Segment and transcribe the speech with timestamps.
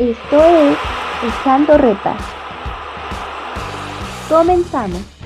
[0.00, 0.78] Esto es
[1.22, 2.16] Echando Reta.
[4.30, 5.19] Comenzamos.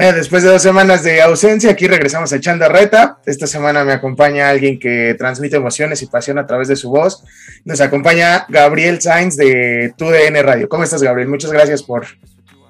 [0.00, 3.18] Eh, después de dos semanas de ausencia, aquí regresamos a Echando Reta.
[3.26, 7.24] Esta semana me acompaña alguien que transmite emociones y pasión a través de su voz.
[7.64, 10.68] Nos acompaña Gabriel Sainz de TUDN Radio.
[10.68, 11.26] ¿Cómo estás, Gabriel?
[11.26, 12.06] Muchas gracias por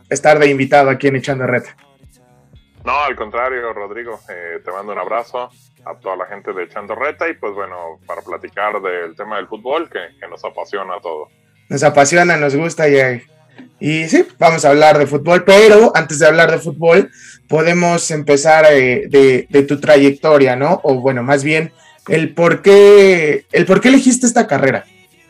[0.08, 1.76] estar de invitado aquí en Echando Reta.
[2.86, 4.18] No, al contrario, Rodrigo.
[4.30, 5.50] Eh, te mando un abrazo
[5.84, 9.48] a toda la gente de Echando Reta y pues bueno, para platicar del tema del
[9.48, 11.28] fútbol que, nos apasiona a todos.
[11.68, 12.96] Nos apasiona, nos gusta y
[13.80, 17.10] y sí, vamos a hablar de fútbol, pero antes de hablar de fútbol,
[17.48, 20.80] podemos empezar eh, de, tu trayectoria, ¿no?
[20.82, 21.72] O bueno, más bien,
[22.08, 24.84] el por qué, el por qué elegiste esta carrera.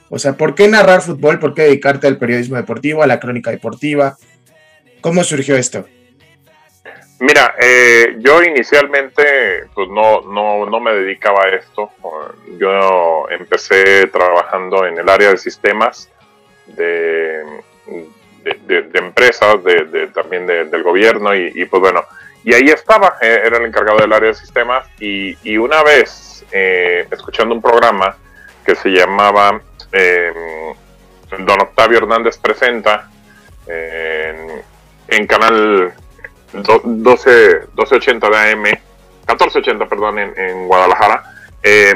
[0.08, 1.38] O sea, ¿por qué narrar fútbol?
[1.38, 4.16] ¿Por qué dedicarte al periodismo deportivo, a la crónica deportiva?
[5.02, 5.86] ¿Cómo surgió esto?
[7.20, 11.90] Mira, eh, yo inicialmente pues no, no, no me dedicaba a esto.
[12.58, 16.08] Yo empecé trabajando en el área de sistemas
[16.66, 17.42] de
[18.66, 22.04] de, empresas, de, también del gobierno y, pues bueno,
[22.44, 27.06] y ahí estaba, eh, era el encargado del área de sistemas y, una vez eh,
[27.10, 28.16] escuchando un programa
[28.64, 29.60] que se llamaba
[29.92, 30.74] em,
[31.44, 33.10] Don Octavio Hernández Presenta
[33.66, 35.92] en, canal
[36.52, 41.22] 12, 1280 de AM, 1480, perdón, en, Guadalajara,
[41.62, 41.94] eh,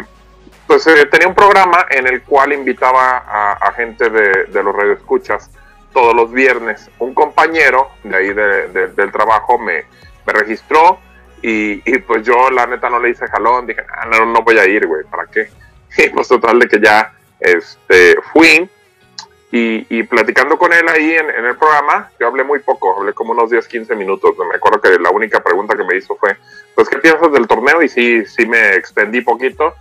[0.67, 3.25] pues tenía un programa en el cual invitaba
[3.58, 5.50] a, gente de los radioescuchas
[5.93, 6.91] todos los viernes.
[6.98, 9.85] Un compañero de ahí del trabajo me,
[10.27, 10.98] me registró
[11.43, 14.67] y, pues yo la neta no le hice jalón, dije, ah, no, no voy a
[14.67, 15.48] ir, güey, ¿para qué?
[15.98, 18.70] Y pues total de que ya este, fui
[19.55, 23.51] y, platicando con él ahí en, el programa, yo hablé muy poco, hablé como unos
[23.51, 24.35] 10, 15 minutos.
[24.48, 26.39] Me acuerdo que la única pregunta que me hizo fue,
[26.75, 27.83] pues, ¿qué piensas del torneo?
[27.83, 29.75] Y sí, sí me extendí poquito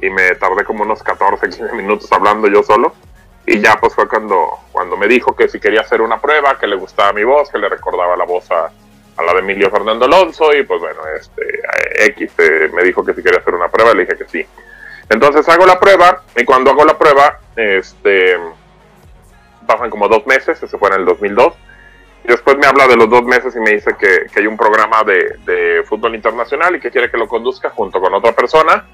[0.00, 2.94] y me tardé como unos 14, 15 minutos hablando yo solo.
[3.50, 6.66] Y ya pues fue cuando, cuando me dijo que si quería hacer una prueba, que
[6.66, 8.70] le gustaba mi voz, que le recordaba la voz a,
[9.24, 11.42] la de Emilio Fernando Alonso y pues bueno, este
[12.10, 14.46] X eh, me dijo que si quería hacer una prueba, le dije que sí.
[15.08, 18.36] Entonces hago la prueba y cuando hago la prueba, este,
[19.66, 21.54] pasan como dos meses, ese fue en el 2002.
[22.24, 25.04] Y después me habla de los dos meses y me dice que, hay un programa
[25.04, 28.84] de, fútbol internacional y que quiere que lo conduzca junto con otra persona.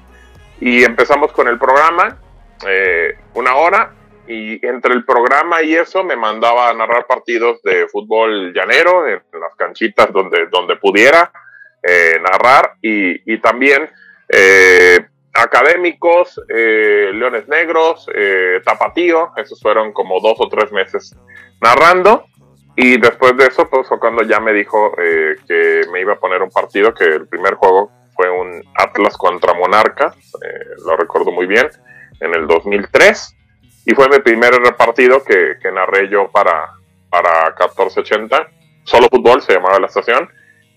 [0.61, 2.17] Y empezamos con el programa,
[2.65, 3.91] eh, una hora,
[4.27, 9.21] y entre el programa y eso me mandaba a narrar partidos de fútbol llanero en,
[9.39, 11.31] las canchitas donde, donde pudiera
[11.83, 12.73] eh, narrar.
[12.81, 13.89] Y, y también
[14.29, 18.07] eh, académicos, eh, Leones Negros,
[18.63, 21.15] Tapatío, esos fueron como dos o tres meses
[21.61, 22.25] narrando.
[22.77, 26.41] Y después de eso pues fue cuando ya me dijo que me iba a poner
[26.41, 30.13] un partido que el primer juego fue un Atlas contra Monarcas,
[30.85, 31.69] lo recuerdo muy bien,
[32.19, 33.35] en el 2003
[33.85, 36.71] y fue mi primer partido que, que narré yo para,
[37.09, 38.49] para 1480.
[38.83, 40.29] Solo fútbol se llamaba la estación.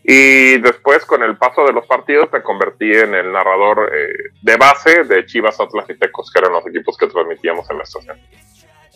[0.05, 4.57] Y después, con el paso de los partidos, me convertí en el narrador eh, de
[4.57, 8.19] base de Chivas Atlas y Tecos, que eran los equipos que transmitíamos en la estación.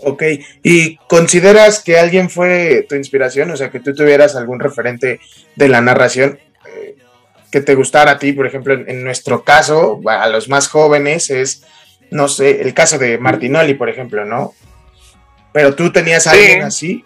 [0.05, 0.23] Ok,
[0.62, 3.50] ¿y consideras que alguien fue tu inspiración?
[3.50, 5.21] O sea, que tú tuvieras algún referente
[5.55, 6.97] de la narración eh,
[7.50, 11.67] que te gustara a ti, por ejemplo, en nuestro caso, a los más jóvenes, es
[12.12, 14.53] no sé, el caso de Martinoli, por ejemplo, ¿no?
[15.53, 17.05] Pero tú tenías a alguien así.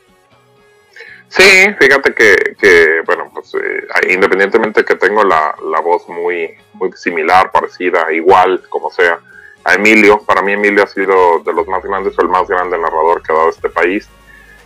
[1.29, 8.13] Sí, fíjate que, bueno, pues eh, independientemente que tengo la, voz muy, muy similar, parecida,
[8.13, 9.21] igual, como sea,
[9.65, 12.79] a Emilio, para mí Emilio ha sido de los más grandes o el más grande
[12.79, 14.09] narrador que ha dado este país.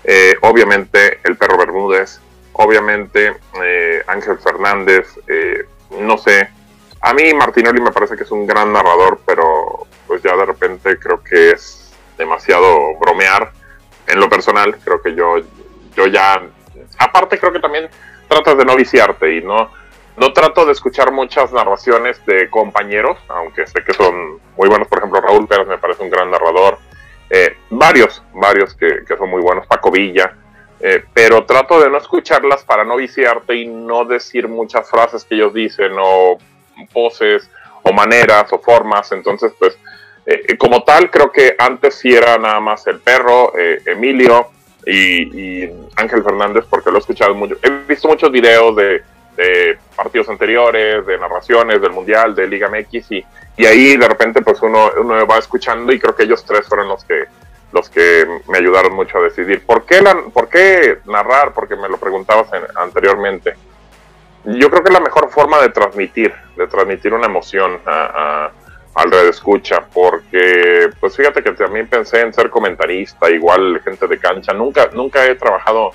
[0.05, 2.21] Eh, obviamente el perro Bermúdez,
[2.55, 5.07] obviamente eh, Ángel Fernández,
[5.91, 6.49] no sé,
[7.03, 10.99] a mí Martinoli me parece que es un gran narrador, pero pues ya de repente
[10.99, 13.53] creo que es demasiado bromear.
[14.07, 15.37] En lo personal, creo que yo,
[15.95, 16.43] yo ya,
[16.99, 17.89] aparte creo que también
[18.29, 19.71] tratas de no viciarte y no,
[20.17, 24.89] no trato de escuchar muchas narraciones de compañeros, aunque sé que son muy buenos.
[24.89, 26.79] Por ejemplo, Raúl Pérez me parece un gran narrador.
[27.31, 29.67] Eh, varios, varios que, son muy buenos.
[29.67, 30.35] Paco Villa.
[30.81, 35.37] Eh, pero trato de no escucharlas para no viciarte y no decir muchas frases que
[35.37, 36.39] ellos dicen o
[36.87, 37.49] poses
[37.83, 39.11] o maneras o formas.
[39.13, 39.79] Entonces, pues
[40.27, 44.49] eh, como tal, creo que antes sí era nada más el perro, eh, Emilio
[44.87, 47.57] y, Ángel Fernández, porque lo he escuchado mucho.
[47.63, 49.03] He visto muchos videos de,
[49.97, 53.25] partidos anteriores, de narraciones del Mundial, de Liga MX, y,
[53.57, 56.89] y ahí de repente pues uno, uno va escuchando y creo que ellos tres fueron
[56.89, 57.25] los que
[57.73, 59.65] los que me ayudaron mucho a decidir.
[59.65, 61.53] ¿Por qué, la, por qué narrar?
[61.55, 63.55] Porque me lo preguntabas anteriormente.
[64.45, 68.51] Yo creo que es la mejor forma de transmitir, de transmitir una emoción a,
[68.95, 74.19] al red escucha, porque pues fíjate que también pensé en ser comentarista, igual gente de
[74.19, 74.53] cancha.
[74.53, 75.91] Nunca, nunca he trabajado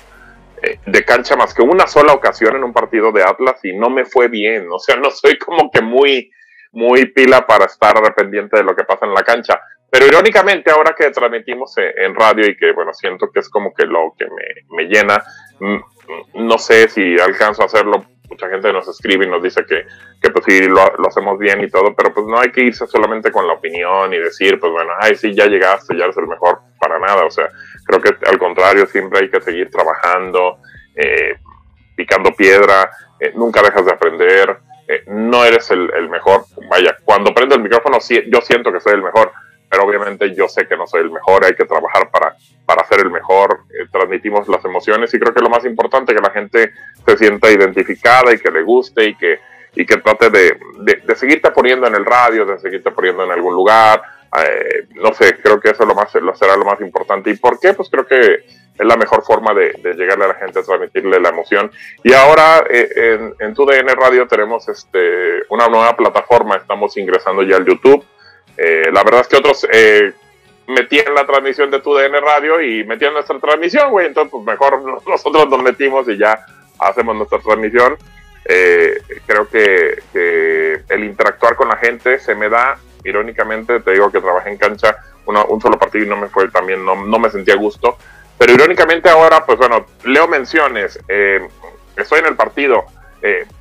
[0.62, 3.90] eh, de cancha más que una sola ocasión en un partido de Atlas y no
[3.90, 4.68] me fue bien.
[4.70, 6.30] O sea, no soy como que muy,
[6.72, 9.60] muy pila para estar pendiente de lo que pasa en la cancha.
[9.90, 13.86] Pero irónicamente, ahora que transmitimos en radio y que, bueno, siento que es como que
[13.86, 15.22] lo que me, me llena,
[15.60, 18.04] mm, no sé si alcanzo a hacerlo.
[18.28, 19.86] Mucha gente nos escribe y nos dice que,
[20.20, 22.86] que pues sí, lo, lo, hacemos bien y todo, pero pues no hay que irse
[22.86, 26.26] solamente con la opinión y decir, pues bueno, ay, sí, ya llegaste, ya eres el
[26.26, 27.24] mejor, para nada.
[27.24, 27.48] O sea,
[27.84, 30.58] creo que al contrario, siempre hay que seguir trabajando,
[30.94, 31.36] eh,
[31.94, 32.90] picando piedra,
[33.20, 34.58] eh, nunca dejas de aprender,
[35.06, 36.44] no eres el, el, mejor.
[36.70, 39.32] Vaya, cuando prendo el micrófono, sí, yo siento que soy el mejor,
[39.68, 43.00] pero obviamente yo sé que no soy el mejor, hay que trabajar para, para ser
[43.00, 46.32] el mejor, eh, transmitimos las emociones y creo que lo más importante es que la
[46.32, 46.72] gente
[47.06, 49.38] se sienta identificada y que le guste y que,
[49.74, 50.58] y que trate de,
[51.04, 54.02] de, seguirte poniendo en el radio, de seguirte poniendo en algún lugar,
[54.36, 57.30] eh, no sé, creo que eso lo más, lo será lo más importante.
[57.30, 57.72] ¿Y por qué?
[57.72, 61.70] Pues creo que es la mejor forma de, llegarle a la gente, transmitirle la emoción.
[62.02, 67.56] Y ahora eh, en, en TUDN Radio tenemos este, una nueva plataforma, estamos ingresando ya
[67.56, 68.04] al YouTube
[68.56, 69.66] eh, la verdad es que otros
[70.68, 74.06] metían la transmisión de tu DN Radio y metían nuestra transmisión, güey.
[74.06, 76.44] Entonces, pues mejor nosotros nos metimos y ya
[76.78, 77.96] hacemos nuestra transmisión.
[78.44, 84.20] Eh, creo que, el interactuar con la gente se me da, irónicamente, te digo que
[84.20, 84.96] trabajé en cancha
[85.26, 87.98] un solo partido y no me fue también, no, no me sentía gusto.
[88.38, 91.00] Pero irónicamente ahora, pues bueno, leo menciones,
[91.96, 92.84] estoy en el partido,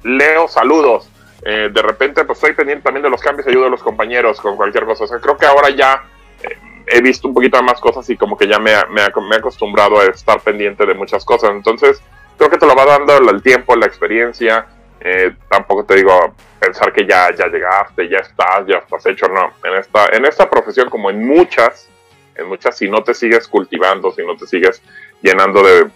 [0.04, 1.10] leo saludos,
[1.48, 4.42] eh, de repente pues estoy pendiente también de los cambios y ayudo a los compañeros
[4.42, 5.04] con cualquier cosa.
[5.04, 6.04] O sea, creo que ahora ya
[6.42, 9.38] eh, he visto un poquito de más cosas y como que ya me, me, he
[9.38, 11.52] acostumbrado a estar pendiente de muchas cosas.
[11.52, 12.02] Entonces,
[12.38, 14.68] creo que te lo va dando el tiempo, la experiencia.
[15.00, 19.28] Eh, tampoco te digo pensar que ya, ya llegaste, ya estás, ya estás hecho.
[19.28, 21.90] No, en esta, en esta profesión como en muchas,
[22.36, 24.82] en muchas, si no te sigues cultivando, si no te sigues
[25.22, 25.90] llenando de,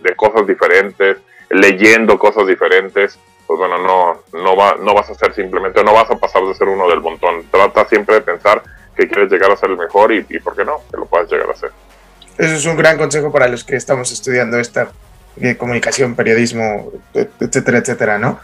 [0.00, 1.18] de cosas diferentes,
[1.50, 6.10] leyendo cosas diferentes, pues bueno, no, no, va, no vas a ser simplemente, no vas
[6.10, 7.44] a pasar de ser uno del montón.
[7.50, 8.62] Trata siempre de pensar
[8.96, 11.30] que quieres llegar a ser el mejor y, y por qué no, que lo puedas
[11.30, 11.70] llegar a ser.
[12.38, 14.90] Eso es un gran consejo para los que estamos estudiando esta
[15.40, 18.40] eh, comunicación, periodismo, etcétera, etcétera, ¿no?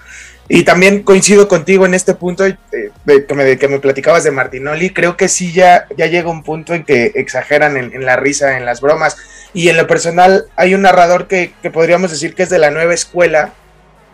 [0.49, 2.59] Y también coincido contigo en este punto de,
[3.07, 4.91] que, me, que, me, platicabas de Martinoli.
[4.91, 8.57] Creo que sí ya, ya llega un punto en que exageran en, en, la risa,
[8.59, 9.17] en las bromas.
[9.55, 12.71] Y en lo personal hay un narrador que, que podríamos decir que es de la
[12.71, 13.53] nueva escuela,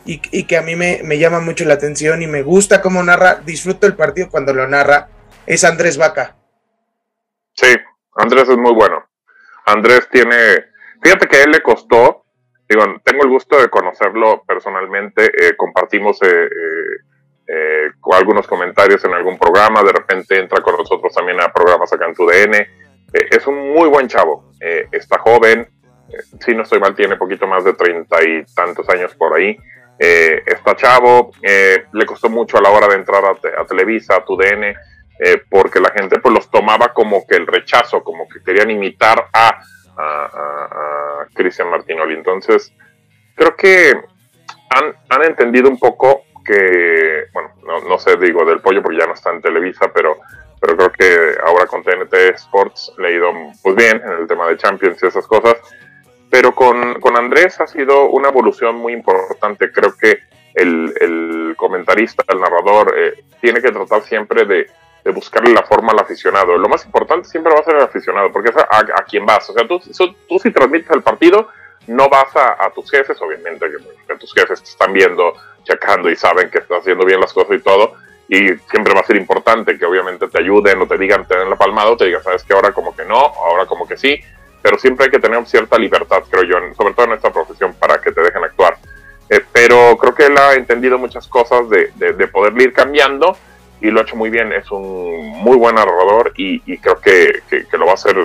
[0.08, 3.86] y, que a mí me, llama mucho la atención y me gusta cómo narra, disfruto
[3.86, 5.08] el partido cuando lo narra,
[5.48, 6.36] es Andrés Vaca.
[7.54, 7.74] Sí,
[8.16, 9.02] Andrés es muy bueno.
[9.64, 10.36] Andrés tiene,
[11.02, 12.24] fíjate que a él le costó,
[12.68, 16.48] digo, tengo el gusto de conocerlo personalmente, eh, compartimos eh,
[17.46, 22.06] eh, algunos comentarios en algún programa, de repente entra con nosotros también a programas acá
[22.06, 22.54] en TUDN,
[23.12, 25.66] es un muy buen chavo, está joven,
[26.44, 29.56] si no estoy mal, tiene poquito más de treinta y tantos años por ahí,
[29.98, 34.24] eh, está chavo, eh, le costó mucho a la hora de entrar a, Televisa, a
[34.24, 34.74] TUDN,
[35.18, 39.28] eh, porque la gente pues los tomaba como que el rechazo, como que querían imitar
[39.32, 39.60] a,
[39.96, 42.14] a, Cristian Martinoli.
[42.14, 42.72] Entonces,
[43.34, 43.92] creo que
[44.70, 49.06] han, han, entendido un poco que, bueno, no, no, sé, digo del pollo porque ya
[49.06, 50.18] no está en Televisa, pero,
[50.60, 53.30] pero creo que ahora con TNT Sports le ha ido
[53.62, 55.56] pues bien en el tema de Champions y esas cosas
[56.30, 59.70] pero con, con Andrés ha sido una evolución muy importante.
[59.72, 60.18] Creo que
[60.54, 64.66] el, el comentarista, el narrador, eh, tiene que tratar siempre de,
[65.08, 66.56] de, buscarle la forma al aficionado.
[66.56, 69.48] Lo más importante siempre va a ser el aficionado, porque es a, a, quien vas.
[69.50, 69.80] O sea, tú,
[70.28, 71.48] tú, si transmites el partido,
[71.86, 73.66] no vas a, a tus jefes, obviamente
[74.06, 75.34] que, tus jefes te están viendo,
[75.64, 77.94] checando y saben que estás haciendo bien las cosas y todo.
[78.28, 78.38] Y
[78.70, 81.56] siempre va a ser importante que obviamente te ayuden o te digan, te den la
[81.56, 84.20] palmada o te digan, sabes que ahora como que no, ahora como que sí
[84.62, 88.00] pero siempre hay que tener cierta libertad, creo yo, sobre todo en esta profesión, para
[88.00, 88.76] que te dejen actuar.
[89.30, 93.36] Eh, pero creo que él ha entendido muchas cosas de, de, poder ir cambiando
[93.80, 94.52] y lo ha hecho muy bien.
[94.52, 98.16] Es un muy buen narrador y, y creo que, que, lo va a hacer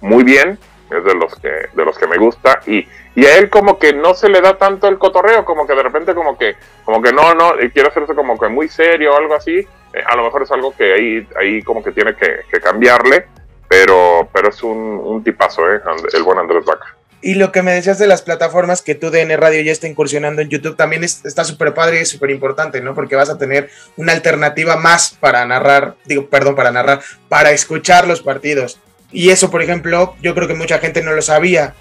[0.00, 0.58] muy bien.
[0.90, 2.60] Es de los que, de los que me gusta.
[2.66, 5.74] Y, y a él como que no se le da tanto el cotorreo, como que
[5.74, 9.16] de repente como que, como que no, no, quiere hacerse como que muy serio o
[9.16, 9.58] algo así.
[9.58, 13.26] Eh, a lo mejor es algo que ahí, ahí como que tiene que, que cambiarle
[13.68, 15.80] pero, pero es un, un tipazo, ¿eh?
[16.12, 16.95] el buen Andrés Vaca.
[17.26, 20.42] Y lo que me decías de las plataformas que tu DN Radio ya está incursionando
[20.42, 22.94] en YouTube también está súper padre y súper importante, ¿no?
[22.94, 28.06] Porque vas a tener una alternativa más para narrar, digo, perdón, para narrar, para escuchar
[28.06, 28.78] los partidos.
[29.10, 31.74] Y eso, por ejemplo, yo creo que mucha gente no lo sabía.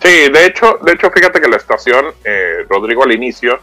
[0.00, 3.58] Sí, de hecho, de hecho, fíjate que la estación, eh, Rodrigo, al inicio,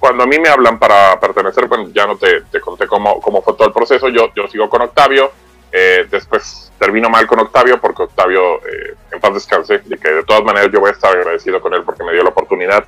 [0.00, 3.40] cuando a mí me hablan para pertenecer, bueno, ya no te, te conté cómo, cómo,
[3.40, 5.30] fue todo el proceso, yo, yo sigo con Octavio,
[5.78, 10.24] eh, después termino mal con Octavio porque Octavio, eh, en paz descanse, y que de
[10.24, 12.86] todas maneras yo voy a estar agradecido con él porque me dio la oportunidad.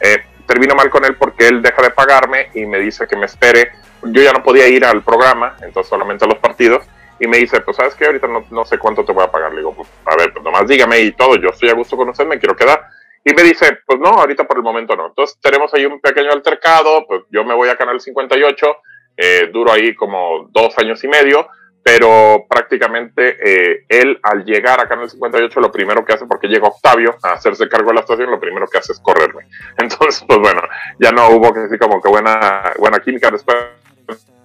[0.00, 3.26] Eh, termino mal con él porque él deja de pagarme y me dice que me
[3.26, 3.72] espere.
[4.04, 6.84] Yo ya no podía ir al programa, entonces solamente a los partidos.
[7.18, 9.50] Y me dice, pues sabes que ahorita no, no, sé cuánto te voy a pagar.
[9.50, 12.08] Le digo, pues a ver, pues nomás dígame y todo, yo estoy a gusto con
[12.08, 12.86] usted, me quiero quedar.
[13.24, 15.08] Y me dice, pues no, ahorita por el momento no.
[15.08, 18.76] Entonces tenemos ahí un pequeño altercado, pues yo me voy a Canal 58,
[19.16, 21.48] eh, duro ahí como dos años y medio,
[21.88, 26.68] pero prácticamente eh, él al llegar a Canal 58 lo primero que hace, porque llega
[26.68, 29.44] Octavio a hacerse cargo de la estación, lo primero que hace es correrme.
[29.78, 30.60] Entonces, pues bueno,
[30.98, 33.56] ya no hubo que decir como que buena, buena química, después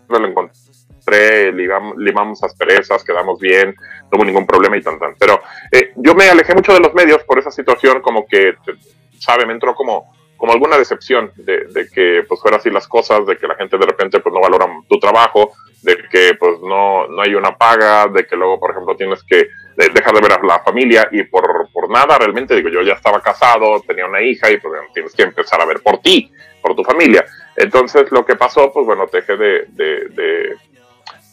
[0.07, 3.75] lo encontré, limamos, limamos asperezas, quedamos bien,
[4.09, 5.13] no hubo ningún problema y tan tan.
[5.19, 8.55] Pero eh, yo me alejé mucho de los medios por esa situación, como que,
[9.19, 13.37] sabe, me entró como, como alguna decepción de, que pues fuera así las cosas, de
[13.37, 17.21] que la gente de repente pues no valora tu trabajo, de que pues no, no
[17.21, 19.47] hay una paga, de que luego, por ejemplo, tienes que
[19.77, 23.21] dejar de ver a la familia y por, por nada, realmente digo, yo ya estaba
[23.21, 26.29] casado, tenía una hija y pues tienes que empezar a ver por ti,
[26.61, 27.23] por tu familia.
[27.55, 30.55] Entonces lo que pasó, pues bueno, dejé de, de, de,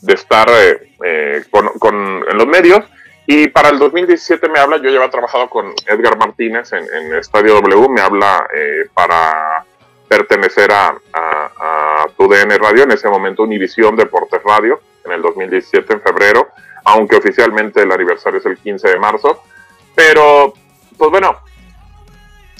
[0.03, 2.85] de estar eh, eh, con, con, en los medios
[3.33, 7.55] y para el 2017 me habla, yo había trabajado con Edgar Martínez en, en Estadio
[7.61, 9.65] W, me habla eh, para
[10.09, 15.93] pertenecer a, a, a TUDN Radio, en ese momento Univisión Deportes Radio, en el 2017,
[15.93, 16.49] en febrero,
[16.83, 19.45] aunque oficialmente el aniversario es el 15 de marzo.
[19.95, 20.53] Pero,
[20.99, 21.37] pues bueno,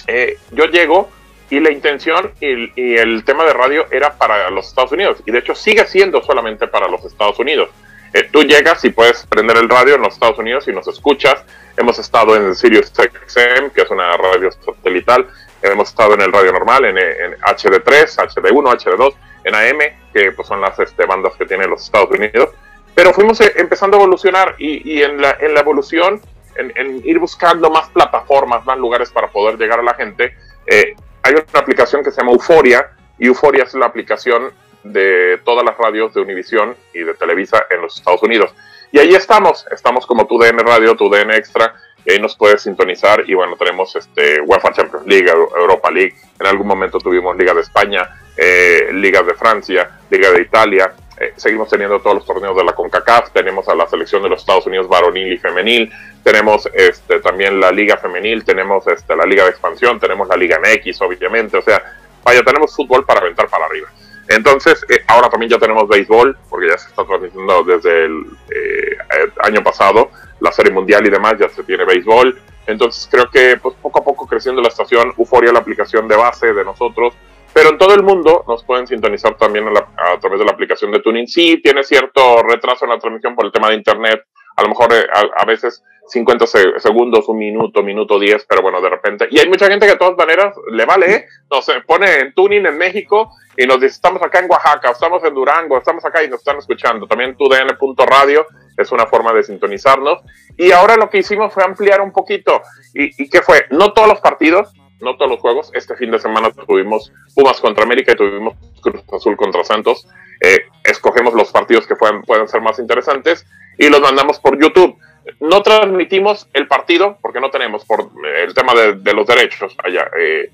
[0.07, 1.09] eh, yo llego
[1.49, 5.39] y la intención y, el tema de radio era para los Estados Unidos, y de
[5.39, 7.71] hecho sigue siendo solamente para los Estados Unidos.
[8.13, 11.43] Eh, tú llegas y puedes prender el radio en los Estados Unidos y nos escuchas.
[11.77, 15.27] Hemos estado en Sirius XM, que es una radio satelital.
[15.61, 19.13] Hemos estado en el radio normal, en, en HD3, HD1, HD2,
[19.45, 19.79] en AM,
[20.13, 22.49] que pues, son las este, bandas que tienen los Estados Unidos.
[22.93, 26.19] Pero fuimos eh, empezando a evolucionar y, en, la, evolución,
[26.55, 30.35] en, en, ir buscando más plataformas, más lugares para poder llegar a la gente,
[30.67, 34.51] eh, hay una aplicación que se llama Euforia y Euforia es la aplicación
[34.83, 38.53] de todas las radios de Univision y de Televisa en los Estados Unidos.
[38.91, 41.73] Y ahí estamos, estamos como tu DN Radio, tu DN Extra,
[42.05, 46.47] y ahí nos puedes sintonizar y bueno, tenemos este UEFA Champions League, Europa League, en
[46.47, 51.69] algún momento tuvimos Liga de España, eh, Liga de Francia, Liga de Italia, eh, seguimos
[51.69, 54.87] teniendo todos los torneos de la CONCACAF, tenemos a la selección de los Estados Unidos
[54.87, 55.91] varonil y femenil,
[56.23, 60.59] tenemos este, también la Liga Femenil, tenemos este, la Liga de Expansión, tenemos la Liga
[60.59, 61.81] MX, obviamente, o sea,
[62.23, 63.87] vaya, tenemos fútbol para aventar para arriba.
[64.27, 68.97] Entonces, eh, ahora también ya tenemos béisbol, porque ya se está transmitiendo desde el eh,
[69.43, 72.39] año pasado, la Serie Mundial y demás, ya se tiene béisbol.
[72.67, 76.53] Entonces, creo que pues, poco a poco creciendo la estación, Euforia, la aplicación de base
[76.53, 77.13] de nosotros,
[77.53, 80.51] pero en todo el mundo nos pueden sintonizar también a, la, a través de la
[80.51, 81.27] aplicación de Tuning.
[81.27, 84.23] Sí, tiene cierto retraso en la transmisión por el tema de Internet,
[84.55, 88.61] a lo mejor eh, a, a, veces 50 se segundos, un minuto, minuto 10, pero
[88.61, 89.27] bueno, de repente.
[89.31, 91.25] Y hay mucha gente que de todas maneras le vale, ¿eh?
[91.49, 95.33] Nos pone en tuning en México y nos dice, estamos acá en Oaxaca, estamos en
[95.33, 97.07] Durango, estamos acá y nos están escuchando.
[97.07, 98.45] También tudn.radio
[98.77, 100.19] es una forma de sintonizarnos.
[100.57, 102.61] Y ahora lo que hicimos fue ampliar un poquito.
[102.93, 103.65] ¿Y, y qué fue?
[103.69, 105.71] No todos los partidos, no todos los juegos.
[105.73, 110.07] Este fin de semana tuvimos Pumas contra América y tuvimos Cruz Azul contra Santos.
[110.41, 113.45] Eh, escogemos los partidos que pueden, pueden ser más interesantes
[113.77, 114.97] y los mandamos por YouTube.
[115.39, 120.09] No transmitimos el partido porque no tenemos por el tema de, de los derechos allá.
[120.17, 120.49] Eh,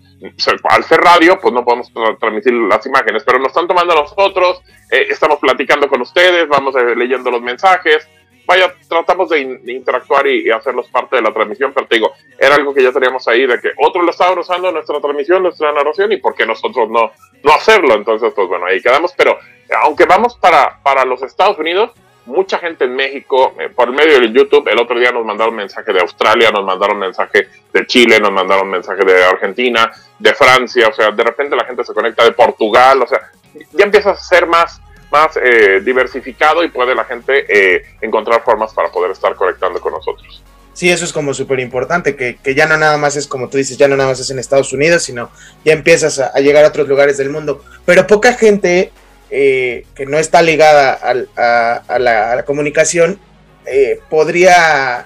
[0.70, 4.62] al ser radio, pues no podemos tra transmitir las imágenes, pero nos están tomando nosotros,
[4.92, 8.08] eh, estamos platicando con ustedes, vamos eh, leyendo los mensajes.
[8.46, 11.96] Vaya, tratamos de, in de interactuar y, y, hacerlos parte de la transmisión, pero te
[11.96, 15.44] digo, era algo que ya teníamos ahí de que otros lo estaban usando nuestra transmisión,
[15.44, 17.12] nuestra narración, y por qué nosotros no,
[17.44, 17.96] no hacerlo.
[17.96, 19.38] Entonces, pues bueno, ahí quedamos, pero
[19.84, 21.92] aunque vamos para, para los Estados Unidos,
[22.28, 25.92] mucha gente en México, eh, por medio de YouTube, el otro día nos mandaron mensaje
[25.94, 30.94] de Australia, nos mandaron mensaje de Chile, nos mandaron mensaje de Argentina, de Francia, o
[30.94, 33.32] sea, de repente la gente se conecta de Portugal, o sea,
[33.72, 34.80] ya empieza a ser más,
[35.10, 39.94] más eh, diversificado y puede la gente eh, encontrar formas para poder estar conectando con
[39.94, 40.44] nosotros.
[40.74, 43.58] Sí, eso es como súper importante, que, que, ya no nada más es como tú
[43.58, 45.32] dices, ya no nada más es en Estados Unidos, sino
[45.66, 47.64] ya empiezas a, a llegar a otros lugares del mundo.
[47.84, 48.92] Pero poca gente
[49.30, 53.20] eh, que no está ligada al, a, a, la, a, la, comunicación,
[53.66, 55.06] eh, podría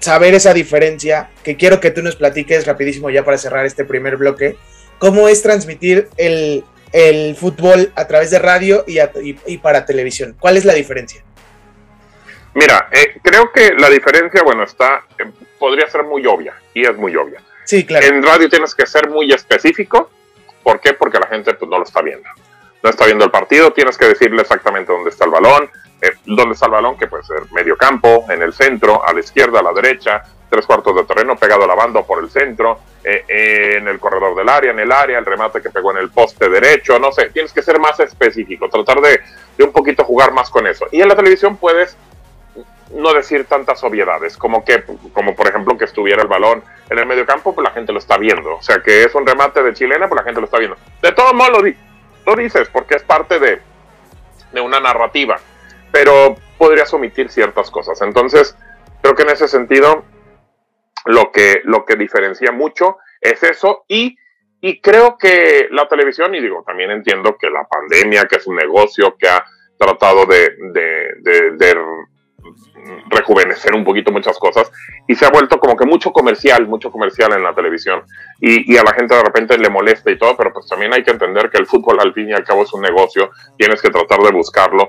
[0.00, 4.16] saber esa diferencia, que quiero que tú nos platiques rapidísimo ya para cerrar este primer
[4.16, 4.56] bloque,
[4.98, 9.86] cómo es transmitir el, el fútbol a través de radio y, a, y, y, para
[9.86, 10.36] televisión.
[10.38, 11.22] ¿Cuál es la diferencia?
[12.54, 16.96] Mira, eh, creo que la diferencia, bueno, está, eh, podría ser muy obvia, y es
[16.96, 17.42] muy obvia.
[17.64, 18.06] Sí, claro.
[18.06, 20.10] En radio tienes que ser muy específico.
[20.62, 20.94] ¿Por qué?
[20.94, 22.28] Porque la gente pues, no lo está viendo.
[22.82, 25.70] No está viendo el partido, tienes que decirle exactamente dónde está el balón,
[26.00, 29.20] eh, dónde está el balón, que puede ser medio campo, en el centro, a la
[29.20, 32.78] izquierda, a la derecha, tres cuartos de terreno, pegado a la banda por el centro,
[33.02, 35.98] eh, eh, en el corredor del área, en el área, el remate que pegó en
[35.98, 39.20] el poste derecho, no sé, tienes que ser más específico, tratar de,
[39.56, 40.86] de un poquito jugar más con eso.
[40.92, 41.96] Y en la televisión puedes
[42.94, 44.82] no decir tantas obviedades, como que,
[45.12, 47.98] como por ejemplo que estuviera el balón en el medio campo, pues la gente lo
[47.98, 48.56] está viendo.
[48.56, 50.76] O sea, que es un remate de chilena, pues la gente lo está viendo.
[51.02, 51.68] De todo modo lo,
[52.28, 53.60] lo dices, porque es parte de,
[54.52, 55.38] de una narrativa,
[55.92, 58.00] pero podrías omitir ciertas cosas.
[58.02, 58.56] Entonces,
[59.02, 60.04] creo que en ese sentido,
[61.06, 64.16] lo que, lo que diferencia mucho es eso y,
[64.60, 68.56] y creo que la televisión, y digo, también entiendo que la pandemia, que es un
[68.56, 69.44] negocio que ha
[69.78, 70.54] tratado de,
[73.08, 74.70] rejuvenecer un poquito muchas cosas
[75.06, 78.02] y se ha vuelto como que mucho comercial, mucho comercial en la televisión
[78.40, 81.10] y, a la gente de repente le molesta y todo, pero pues también hay que
[81.10, 84.20] entender que el fútbol al fin y al cabo es un negocio, tienes que tratar
[84.20, 84.88] de buscarlo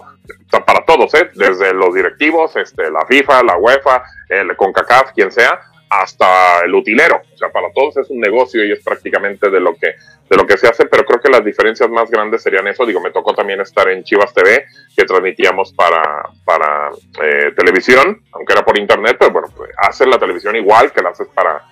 [0.65, 1.29] para todos, ¿eh?
[1.33, 7.21] desde los directivos, este, la FIFA, la UEFA, el CONCACAF, quien sea, hasta el utilero,
[7.33, 9.95] o sea, para todos es un negocio y es prácticamente de lo que
[10.29, 12.85] de lo que se hace, pero creo que las diferencias más grandes serían eso.
[12.85, 14.65] Digo, me tocó también estar en Chivas TV,
[14.95, 16.91] que transmitíamos para, para
[17.23, 21.09] eh, televisión, aunque era por internet, pero bueno, pues, hacer la televisión igual que la
[21.09, 21.63] haces para,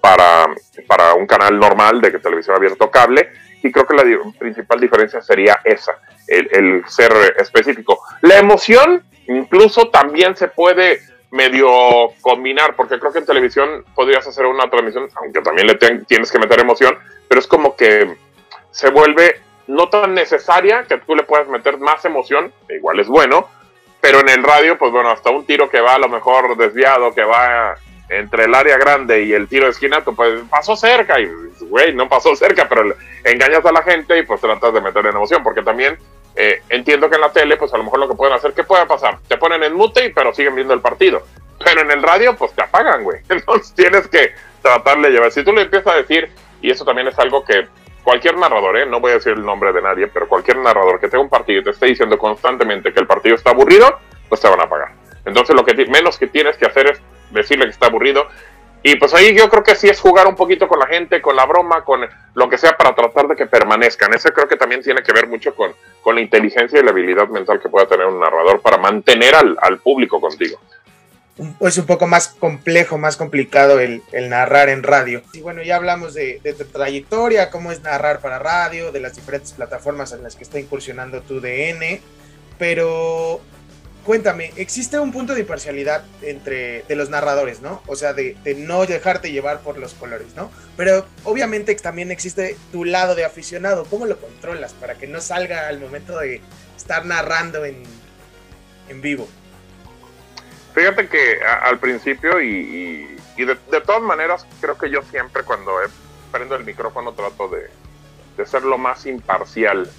[0.00, 0.46] para,
[0.86, 3.28] para un canal normal de que televisión abierto cable.
[3.62, 4.04] Y creo que la
[4.38, 8.00] principal diferencia sería esa, el, el ser específico.
[8.22, 11.68] La emoción incluso también se puede medio
[12.20, 16.38] combinar, porque creo que en televisión podrías hacer una transmisión, aunque también le tienes que
[16.38, 16.96] meter emoción,
[17.28, 18.16] pero es como que
[18.70, 23.48] se vuelve no tan necesaria que tú le puedas meter más emoción, igual es bueno,
[24.00, 27.12] pero en el radio, pues bueno, hasta un tiro que va a lo mejor desviado,
[27.12, 27.74] que va
[28.08, 31.28] entre el área grande y el tiro de esquina, pues pasó cerca y,
[31.62, 35.16] güey, no pasó cerca, pero engañas a la gente y pues tratas de meter en
[35.16, 35.98] emoción, porque también
[36.36, 38.62] eh, entiendo que en la tele, pues a lo mejor lo que pueden hacer, ¿qué
[38.62, 39.18] puede pasar?
[39.26, 41.22] Te ponen en mute, pero siguen viendo el partido.
[41.64, 43.20] Pero en el radio, pues te apagan, güey.
[43.28, 45.32] Entonces tienes que tratarle de llevar.
[45.32, 47.66] Si tú le empiezas a decir, y eso también es algo que
[48.02, 48.86] cualquier narrador, ¿eh?
[48.86, 51.60] no voy a decir el nombre de nadie, pero cualquier narrador que tenga un partido
[51.60, 54.92] y te esté diciendo constantemente que el partido está aburrido, pues te van a apagar.
[55.24, 58.28] Entonces lo que menos que tienes que hacer es decirle que está aburrido.
[58.88, 61.34] Y pues ahí yo creo que sí es jugar un poquito con la gente, con
[61.34, 64.14] la broma, con lo que sea para tratar de que permanezcan.
[64.14, 67.26] Eso creo que también tiene que ver mucho con, con la inteligencia y la habilidad
[67.26, 70.60] mental que pueda tener un narrador para mantener al, al público contigo
[71.60, 75.20] es un poco más complejo, más complicado el, el, narrar en radio.
[75.34, 79.16] Y bueno, ya hablamos de, de, tu trayectoria, cómo es narrar para radio, de las
[79.16, 82.00] diferentes plataformas en las que está incursionando tu DN,
[82.58, 83.42] pero
[84.06, 87.82] cuéntame, existe un punto de imparcialidad entre los narradores, ¿no?
[87.86, 90.50] O sea, de, no dejarte llevar por los colores, ¿no?
[90.76, 93.84] Pero obviamente también existe tu lado de aficionado.
[93.84, 96.40] ¿Cómo lo controlas para que no salga al momento de
[96.76, 97.82] estar narrando en,
[98.88, 99.28] en vivo?
[100.74, 105.86] Fíjate que al principio y, de, de, todas maneras creo que yo siempre cuando he,
[106.30, 107.68] prendo el micrófono trato de,
[108.36, 109.90] de ser lo más imparcial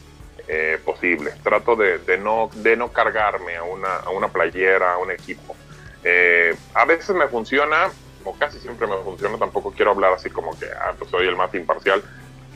[0.48, 1.34] eh, posible.
[1.44, 5.56] Trato de, de, no, de no cargarme a una, a una playera, a un equipo.
[6.04, 7.90] Eh, a veces me funciona,
[8.24, 11.36] o casi siempre me funciona, tampoco quiero hablar así como que ah, pues soy el
[11.36, 12.04] más imparcial,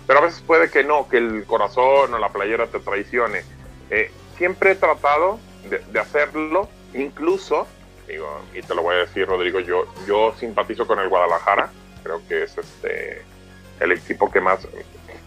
[0.07, 3.43] pero a veces puede que no, que el corazón o la playera te traicione.
[3.89, 7.67] Eh, siempre he tratado de, de hacerlo, incluso
[8.07, 11.71] digo, y te lo voy a decir, Rodrigo, yo, yo simpatizo con el Guadalajara,
[12.03, 13.23] creo que es este
[13.79, 14.67] el equipo que más...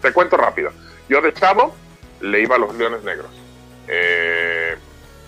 [0.01, 0.71] Te cuento rápido,
[1.09, 1.75] yo de chavo
[2.25, 3.31] le iba a los Leones Negros,
[3.87, 4.77] eh,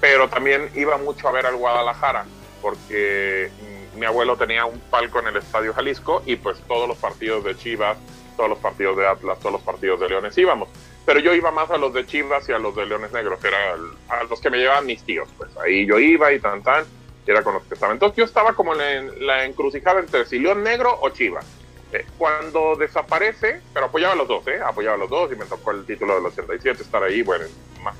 [0.00, 2.24] pero también iba mucho a ver al Guadalajara,
[2.62, 3.50] porque
[3.96, 7.56] mi abuelo tenía un palco en el Estadio Jalisco y pues todos los partidos de
[7.56, 7.96] Chivas,
[8.36, 10.68] todos los partidos de Atlas, todos los partidos de Leones íbamos.
[11.04, 13.48] Pero yo iba más a los de Chivas y a los de Leones Negros, que
[13.48, 15.28] eran a los que me llevaban mis tíos.
[15.38, 16.84] Pues ahí yo iba y tan tan
[17.26, 17.92] era con los que estaba.
[17.92, 21.46] Entonces yo estaba como en la encrucijada entre si León Negro o Chivas.
[21.92, 24.58] Eh, cuando desaparece, pero apoyaba a los dos, ¿eh?
[24.64, 27.44] apoyaba a los dos y me tocó el título del 87 estar ahí, bueno,
[27.82, 27.94] más,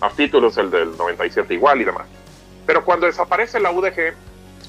[0.00, 2.06] más títulos, el del 97 igual y demás.
[2.66, 4.14] Pero cuando desaparece la UDG,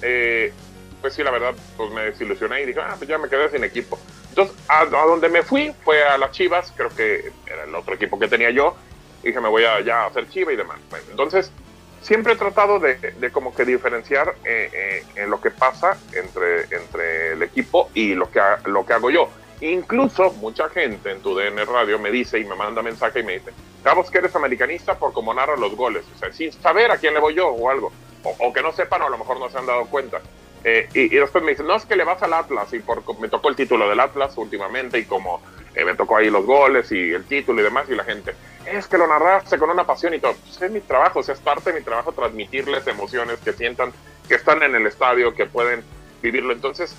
[0.04, 0.54] eh,
[1.02, 3.64] pues sí, la verdad, pues me desilusioné y dije, ah, pues ya me quedé sin
[3.64, 3.98] equipo.
[4.30, 7.96] Entonces, a, a, donde me fui fue a las Chivas, creo que era el otro
[7.96, 8.76] equipo que tenía yo,
[9.24, 10.80] y dije, me voy a ya hacer Chiva y demás.
[10.90, 11.52] Bueno, entonces,
[12.02, 16.64] siempre he tratado de, de como que diferenciar eh, eh, en lo que pasa entre,
[16.64, 19.30] entre el equipo y lo que, lo que hago yo.
[19.62, 23.34] Incluso mucha gente en tu DN Radio me dice y me manda mensaje y me
[23.34, 23.52] dice,
[23.84, 27.14] Cabos que eres americanista por cómo narra los goles, o sea, sin saber a quién
[27.14, 27.92] le voy yo o algo.
[28.24, 30.22] o, que no sepan o a lo mejor no se han dado cuenta.
[30.64, 33.30] Eh, y, después me dicen, no, es que le vas al Atlas y por, me
[33.30, 35.42] tocó el título del Atlas últimamente y como
[35.74, 38.36] eh, me tocó ahí los goles y el título y demás y la gente,
[38.72, 40.34] es que lo narraste con una pasión y todo.
[40.36, 43.92] Pues es mi trabajo, es parte de mi trabajo transmitirles emociones que sientan
[44.28, 45.84] que están en el estadio, que pueden
[46.22, 46.54] vivirlo.
[46.54, 46.96] Entonces,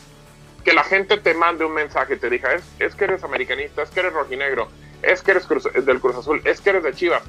[0.65, 4.01] que la gente te mande un mensaje, te diga, es, que eres americanista, es que
[4.01, 4.69] eres rojinegro,
[5.03, 5.49] es que eres
[5.85, 7.23] del Cruz Azul, es que eres de Chivas,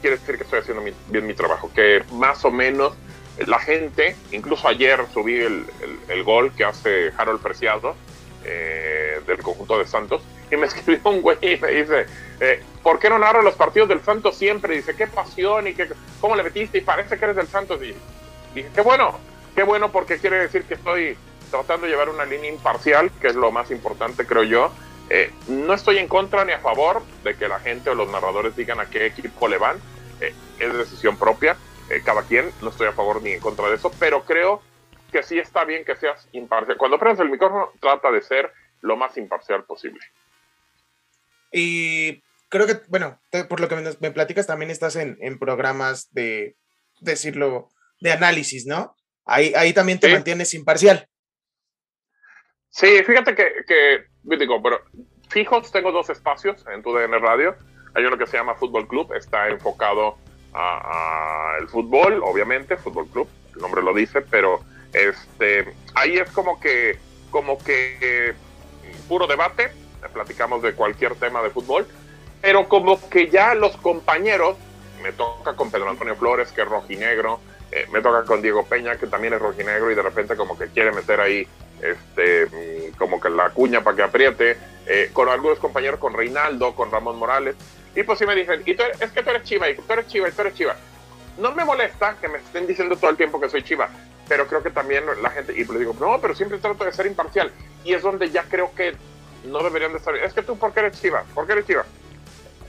[0.00, 2.94] quiere decir que estoy haciendo bien mi trabajo, que más o menos
[3.46, 5.66] la gente, incluso ayer subí el,
[6.08, 7.94] el, gol que hace Harold Preciado
[8.44, 12.06] eh, del conjunto de Santos, y me escribió un güey y me dice,
[12.40, 14.76] eh, ¿por qué no narro los partidos del Santos siempre?
[14.76, 15.88] dice, qué pasión y qué,
[16.20, 17.80] cómo le metiste y parece que eres del Santos.
[17.82, 17.94] Y
[18.54, 19.18] dije, qué bueno,
[19.54, 21.16] qué bueno porque quiere decir que estoy
[21.50, 24.72] tratando de llevar una línea imparcial, que es lo más importante, creo yo.
[25.08, 28.56] Eh, no estoy en contra ni a favor de que la gente o los narradores
[28.56, 29.76] digan a qué equipo le van.
[30.20, 31.56] Eh, es decisión propia,
[32.04, 34.60] cada quien, no estoy a favor ni en contra de eso, pero creo
[35.12, 36.76] que sí está bien que seas imparcial.
[36.76, 40.00] Cuando prendes el micrófono, trata de ser lo más imparcial posible.
[41.58, 46.54] Y creo que, bueno, por lo que me, platicas, también estás en, en, programas de,
[47.00, 48.94] decirlo, de análisis, ¿no?
[49.24, 51.08] Ahí, ahí también te mantienes imparcial.
[52.68, 54.82] Sí, fíjate que, que digo, pero
[55.30, 57.56] fijos tengo dos espacios en tu DN Radio.
[57.94, 60.18] Hay uno que se llama Fútbol Club, está enfocado
[60.52, 64.60] a, el fútbol, obviamente, Fútbol Club, el nombre lo dice, pero
[64.92, 66.98] este, ahí es como que,
[67.30, 68.34] como que
[69.08, 69.72] puro debate,
[70.16, 71.86] platicamos de cualquier tema de fútbol,
[72.40, 74.56] pero como que ya los compañeros,
[75.02, 77.38] me toca con Pedro Antonio Flores, que es rojinegro,
[77.70, 80.68] eh, me toca con Diego Peña, que también es rojinegro, y de repente como que
[80.68, 81.46] quiere meter ahí
[81.82, 86.74] este, mm, como que la cuña para que apriete, eh, con algunos compañeros, con Reinaldo,
[86.74, 87.56] con Ramón Morales,
[87.94, 90.06] y pues sí me dicen, y tú es que tú eres chiva, y tú eres
[90.06, 90.76] chiva, y tú eres chiva.
[91.36, 93.90] No me molesta que me estén diciendo todo el tiempo que soy chiva,
[94.26, 97.06] pero creo que también la gente, y le digo, no, pero siempre trato de ser
[97.06, 97.52] imparcial,
[97.84, 98.94] y es donde ya creo que
[99.44, 101.24] no deberían de estar, es que tú, ¿por qué eres chiva?
[101.34, 101.84] ¿Por qué eres chiva?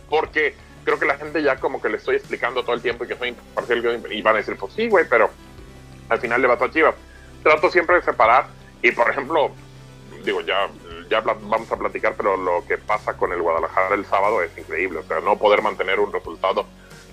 [0.09, 3.07] Porque creo que la gente ya como que le estoy explicando todo el tiempo y
[3.07, 5.29] que soy imparcial, y van a decir, pues sí, güey, pero
[6.09, 6.95] al final le va a Chivas.
[7.43, 8.47] Trato siempre de separar
[8.81, 9.51] y por ejemplo,
[10.23, 10.69] digo, ya,
[11.09, 14.99] ya vamos a platicar, pero lo que pasa con el Guadalajara el sábado es increíble.
[14.99, 16.65] O sea, no poder mantener un resultado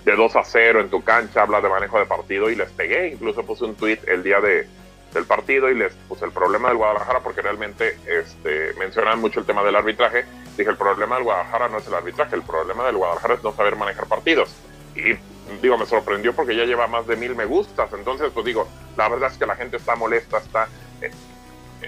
[0.03, 3.09] de 2 a 0 en tu cancha, habla de manejo de partido y les pegué.
[3.09, 4.67] Incluso puse un tweet el día de,
[5.15, 9.45] del partido y les puse el problema del Guadalajara porque realmente este, mencionan mucho el
[9.45, 10.25] tema del arbitraje.
[10.57, 13.53] Dije, el problema del Guadalajara no es el arbitraje, el problema del Guadalajara es no
[13.53, 14.53] saber manejar partidos.
[14.95, 15.15] Y
[15.61, 17.91] digo, me sorprendió porque ya lleva más de mil me gustas.
[17.93, 20.67] Entonces, pues digo, la verdad es que la gente está molesta, está...
[21.01, 21.11] Eh,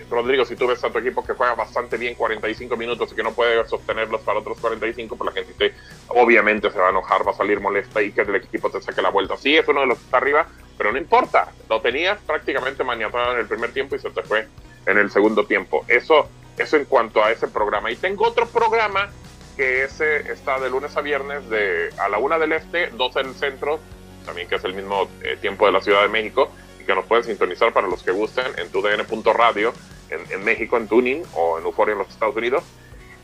[0.09, 3.23] Rodrigo, si tú ves a tu equipo que juega bastante bien 45 minutos y que
[3.23, 5.73] no puede sostenerlos para otros 45, pues la gente
[6.07, 9.01] obviamente se va a enojar, va a salir molesta y que el equipo te saque
[9.01, 9.37] la vuelta.
[9.37, 11.51] Sí, es uno de los que está arriba, pero no importa.
[11.69, 14.47] Lo tenías prácticamente maniatado en el primer tiempo y se te fue
[14.85, 15.85] en el segundo tiempo.
[15.87, 17.91] Eso, eso en cuanto a ese programa.
[17.91, 19.09] Y tengo otro programa
[19.55, 23.33] que ese está de lunes a viernes de a la una del este, 12 del
[23.33, 23.79] centro,
[24.25, 26.51] también que es el mismo eh, tiempo de la Ciudad de México
[26.87, 29.73] que nos pueden sintonizar para los que gusten en tudn.radio
[30.09, 32.63] en, en México, en Tuning o en Euforia en los Estados Unidos.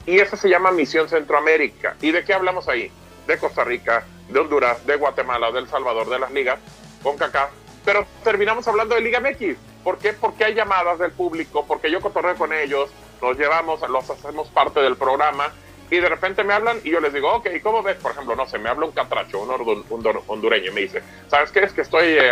[0.05, 1.95] Y ese se llama Misión Centroamérica.
[2.01, 2.91] ¿Y de qué hablamos ahí?
[3.25, 6.59] De Costa Rica, de Honduras, de Guatemala, de El Salvador, de las ligas,
[7.01, 7.49] con CACA.
[7.85, 9.55] Pero terminamos hablando de Liga MX.
[9.83, 10.13] ¿Por qué?
[10.13, 12.89] Porque hay llamadas del público, porque yo cotorreo con ellos,
[13.21, 15.51] los llevamos, los hacemos parte del programa
[15.89, 17.97] y de repente me hablan y yo les digo, ok, ¿cómo ves?
[17.97, 21.59] Por ejemplo, no sé, me habla un catracho, un, hondureño, y me dice, ¿sabes qué?
[21.59, 22.31] Es que estoy eh,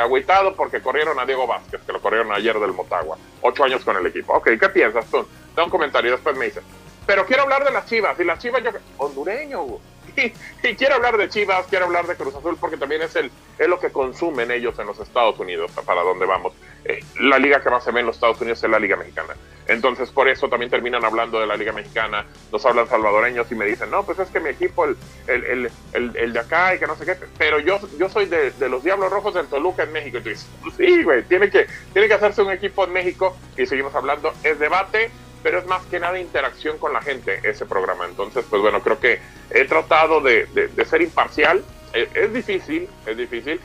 [0.56, 4.06] porque corrieron a Diego Vázquez, que lo corrieron ayer del Motagua, ocho años con el
[4.06, 4.34] equipo.
[4.34, 5.26] Ok, ¿qué piensas tú?
[5.56, 6.62] Da un comentario y después me dice,
[7.06, 9.80] pero quiero hablar de las chivas, y las chivas yo, hondureño,
[10.64, 13.68] y, quiero hablar de Chivas, quiero hablar de Cruz Azul, porque también es, el, es
[13.68, 16.54] lo que consumen ellos en los Estados Unidos, para donde vamos.
[16.84, 19.36] Eh, la liga que más se ve en los Estados Unidos es la Liga Mexicana.
[19.68, 23.66] Entonces, por eso también terminan hablando de la Liga Mexicana, nos hablan salvadoreños y me
[23.66, 24.98] dicen, no, pues es que mi equipo, el,
[25.28, 28.52] el, el, el de acá y que no sé qué, pero yo, yo soy de,
[28.52, 30.18] de, los Diablos Rojos en Toluca, en México.
[30.18, 33.66] Y tú dices, sí, güey, tiene que, tiene que hacerse un equipo en México y
[33.66, 35.12] seguimos hablando, es debate,
[35.44, 38.06] pero es más que nada interacción con la gente ese programa.
[38.06, 41.64] Entonces, pues bueno, creo que he tratado de, de, ser imparcial.
[41.94, 43.60] Es, es, difícil, es difícil,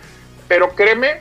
[0.48, 1.20] pero créeme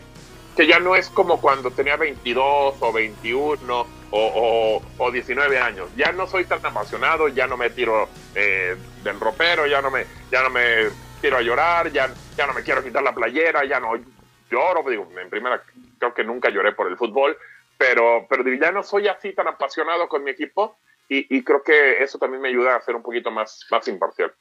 [0.55, 5.89] que ya no es como cuando tenía 22 o 21 o, o, o 19 años.
[5.95, 10.05] Ya no soy tan apasionado, ya no me tiro eh, del ropero, ya no me,
[10.31, 10.87] ya no me
[11.21, 13.95] tiro a llorar, ya, ya no me quiero quitar la playera, ya no
[14.49, 14.89] lloro.
[14.89, 15.61] Digo, en primera,
[15.99, 17.37] creo que nunca lloré por el fútbol,
[17.77, 22.01] pero, pero ya no soy así tan apasionado con mi equipo y, y, creo que
[22.03, 24.33] eso también me ayuda a ser un poquito más, más imparcial.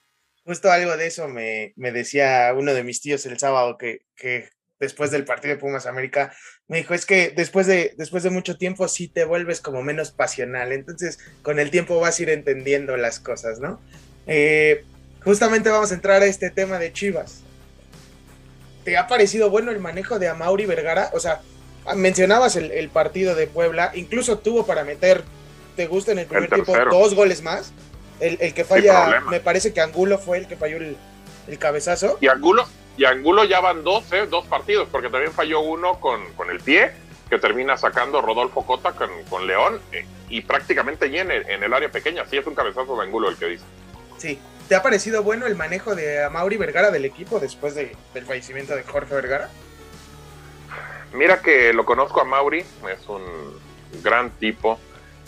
[0.46, 4.48] Justo algo de eso me, me decía uno de mis tíos el sábado, que, que
[4.78, 6.34] después del partido de Pumas América,
[6.68, 10.10] me dijo, es que después de, después de mucho tiempo sí te vuelves como menos
[10.12, 13.80] pasional, entonces con el tiempo vas a ir entendiendo las cosas, ¿no?
[14.26, 14.84] Eh,
[15.22, 17.42] justamente vamos a entrar a este tema de Chivas.
[18.84, 21.10] ¿Te ha parecido bueno el manejo de Amauri Vergara?
[21.14, 21.40] O sea,
[21.94, 25.24] mencionabas el, partido de Puebla, incluso tuvo para meter,
[25.76, 27.72] ¿te gusta en el primer tiempo dos goles más?
[28.20, 30.96] El, que falla, me parece que Angulo fue el que falló el,
[31.58, 32.16] cabezazo.
[32.20, 32.66] Y Angulo,
[32.96, 34.26] y Angulo ya van dos, ¿eh?
[34.30, 36.92] dos partidos, porque también falló uno con, con el pie,
[37.28, 41.90] que termina sacando Rodolfo Cota con, con León, eh, y prácticamente llena en, el área
[41.90, 42.24] pequeña.
[42.26, 43.64] Sí, es un cabezazo de Angulo el que dice.
[44.18, 44.38] Sí.
[44.68, 48.74] ¿Te ha parecido bueno el manejo de Mauri Vergara del equipo después de, del fallecimiento
[48.74, 49.50] de Jorge Vergara?
[51.14, 53.22] Mira que lo conozco a Mauri, es un
[54.02, 54.80] gran tipo,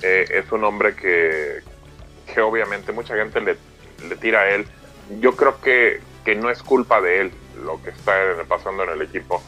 [0.02, 1.60] eh, es un hombre que,
[2.32, 3.56] que obviamente mucha gente le,
[4.08, 4.66] le, tira a él.
[5.20, 7.32] Yo creo que, que no es culpa de él
[7.64, 8.14] lo que está
[8.48, 9.40] pasando en el equipo.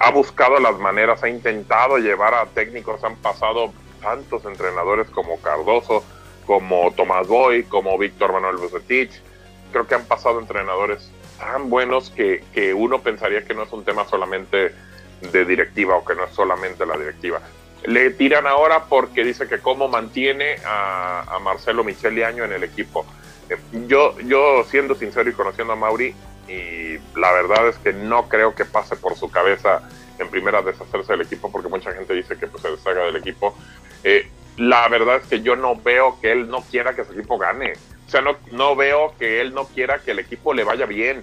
[0.00, 6.02] Ha buscado las maneras, ha intentado llevar a técnicos, han pasado tantos entrenadores como Cardoso,
[6.44, 9.22] como Tomás Boy, como Víctor Manuel Bucetich.
[9.70, 13.84] Creo que han pasado entrenadores tan buenos que, que uno pensaría que no es un
[13.84, 14.74] tema solamente
[15.20, 17.40] de directiva o que no es solamente la directiva.
[17.84, 23.06] Le tiran ahora porque dice que cómo mantiene a, Marcelo Micheli Año en el equipo.
[23.48, 26.14] Eh, yo, yo siendo sincero y conociendo a Mauri,
[26.48, 31.12] y la verdad es que no creo que pase por su cabeza en primera deshacerse
[31.12, 33.56] del equipo porque mucha gente dice que pues, se deshaga del equipo.
[34.02, 37.38] Eh, la verdad es que yo no veo que él no quiera que su equipo
[37.38, 37.74] gane.
[38.06, 41.22] O sea, no, no veo que él no quiera que el equipo le vaya bien.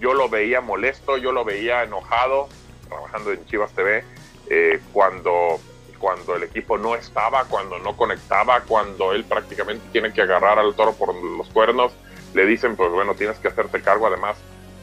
[0.00, 2.48] Yo lo veía molesto, yo lo veía enojado,
[2.86, 4.04] trabajando en Chivas TV,
[4.50, 5.60] eh, cuando,
[5.98, 10.74] cuando el equipo no estaba, cuando no conectaba, cuando él prácticamente tiene que agarrar al
[10.74, 11.92] toro por los cuernos,
[12.34, 14.36] le dicen, pues bueno, tienes que hacerte cargo, además,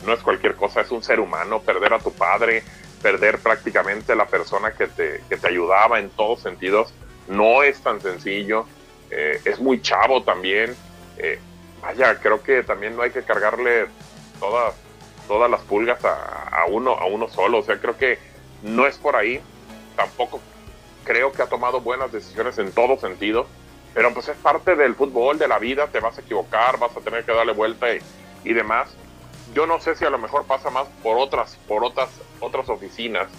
[0.05, 2.63] no es cualquier cosa, es un ser humano, perder a tu padre,
[3.01, 6.93] perder prácticamente la persona que te, que te ayudaba en todos sentidos,
[7.27, 8.65] no es tan sencillo,
[9.09, 10.75] eh, es muy chavo también,
[11.17, 11.39] eh,
[11.81, 13.87] vaya, creo que también no hay que cargarle
[14.39, 14.73] todas
[15.31, 17.59] todas las pulgas a, uno, a uno solo.
[17.59, 18.19] O sea, creo que
[18.63, 19.39] no es por ahí.
[19.95, 20.41] Tampoco
[21.05, 23.47] creo que ha tomado buenas decisiones en todo sentido.
[23.93, 25.87] Pero pues es parte del fútbol, de la vida.
[25.87, 27.87] Te vas a equivocar, vas a tener que darle vuelta
[28.43, 28.89] y, demás.
[29.53, 32.09] Yo no sé si a lo mejor pasa más por otras, por otras,
[32.41, 33.29] otras oficinas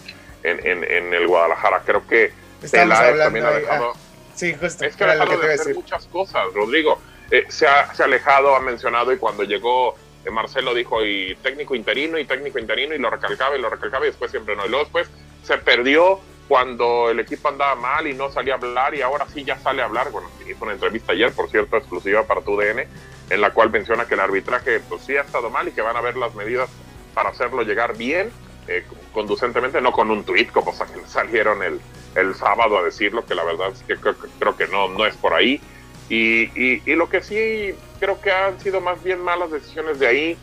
[0.43, 1.83] en, en, el Guadalajara.
[1.85, 3.93] Creo que Estamos también ha dejado.
[3.95, 3.99] Ah,
[4.35, 4.87] sí, justo.
[4.87, 6.99] Es que ha dejado de hacer muchas cosas, Rodrigo.
[7.31, 9.95] Eh, se, ha, se ha alejado, ha mencionado y cuando llegó
[10.31, 14.09] Marcelo dijo y técnico interino y técnico interino y lo recalcaba y lo recalcaba y
[14.09, 14.65] después siempre no.
[14.65, 15.11] Y luego después
[15.43, 19.45] se perdió cuando el equipo andaba mal y no salía a hablar y ahora sí
[19.45, 20.11] ya sale a hablar.
[20.11, 22.87] Bueno, hizo una entrevista ayer, por cierto, exclusiva para tu DN,
[23.31, 25.97] en la cual menciona que el arbitraje pues sí ha estado mal y que van
[25.97, 26.69] a ver las medidas
[27.15, 28.31] para hacerlo llegar bien,
[28.69, 30.73] eh, conducentemente, no con un tuit como
[31.07, 31.81] salieron el,
[32.15, 35.17] el sábado a decirlo, que la verdad es que creo, creo que no, no es
[35.17, 35.61] por ahí.
[36.09, 40.07] Y, y, y, lo que sí creo que han sido más bien malas decisiones de
[40.07, 40.39] ahí.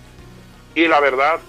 [0.73, 1.39] Y la verdad,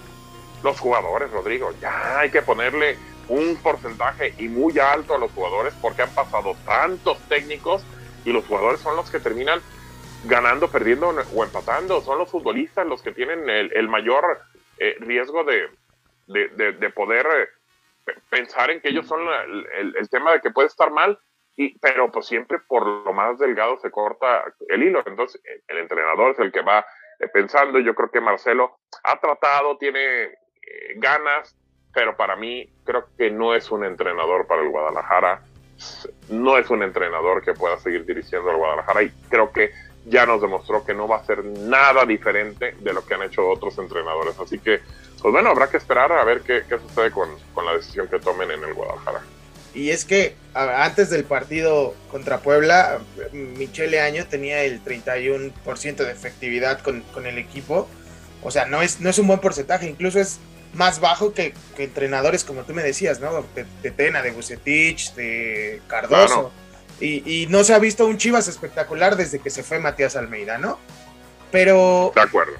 [0.63, 2.97] los jugadores, Rodrigo, ya hay que ponerle
[3.27, 7.83] un porcentaje y muy alto a los jugadores porque han pasado tantos técnicos
[8.25, 9.61] y los jugadores son los que terminan
[10.25, 12.01] ganando, perdiendo o empatando.
[12.01, 14.41] Son los futbolistas los que tienen el, mayor
[14.77, 15.69] eh, riesgo de,
[16.27, 19.21] de, de, poder eh, pensar en que ellos son
[19.77, 21.17] el, el tema de que puede estar mal
[21.79, 25.03] pero pues siempre por lo más delgado se corta el hilo.
[25.05, 26.85] Entonces el entrenador es el que va
[27.19, 27.79] eh, pensando.
[27.79, 30.31] Yo creo que Marcelo ha tratado, tiene eh,
[30.95, 31.55] ganas,
[31.93, 35.43] pero para mí creo que no es un entrenador para el Guadalajara.
[36.29, 39.71] No es un entrenador que pueda seguir dirigiendo al Guadalajara y creo que
[40.05, 43.47] ya nos demostró que no va a ser nada diferente de lo que han hecho
[43.47, 44.39] otros entrenadores.
[44.39, 44.79] Así que,
[45.21, 48.19] pues bueno, habrá que esperar a ver qué, qué sucede con, con la decisión que
[48.19, 49.21] tomen en el Guadalajara.
[49.73, 52.99] Y es que antes del partido contra Puebla,
[53.31, 57.87] Michele Año tenía el 31% de efectividad con, el equipo.
[58.43, 60.39] O sea, no es, no es un buen porcentaje, incluso es
[60.73, 63.45] más bajo que, entrenadores como tú me decías, ¿no?
[63.55, 66.51] De, Tena, de Bucetich, de Cardoso.
[66.99, 70.79] Y, no se ha visto un Chivas espectacular desde que se fue Matías Almeida, ¿no?
[71.49, 72.11] Pero...
[72.13, 72.53] De acuerdo.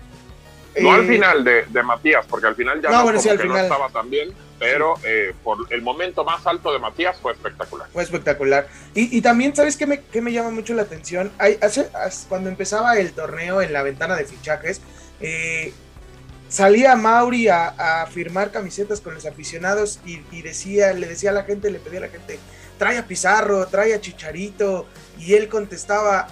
[0.79, 4.09] No al eh, final de, Matías, porque al final ya no, no, no estaba tan
[4.09, 7.87] bien pero eh, por el momento más alto de Matías fue espectacular.
[7.91, 8.67] Fue espectacular.
[8.93, 11.31] Y, también, ¿sabes qué me, qué me, llama mucho la atención?
[11.61, 11.89] Hace,
[12.29, 14.79] cuando empezaba el torneo en la ventana de fichajes,
[15.19, 15.73] eh,
[16.47, 21.71] salía Mauri a, firmar camisetas con los aficionados y, decía, le decía a la gente,
[21.71, 22.37] le pedía a la gente,
[22.77, 24.85] trae a Pizarro, trae a Chicharito,
[25.17, 26.27] y él contestaba,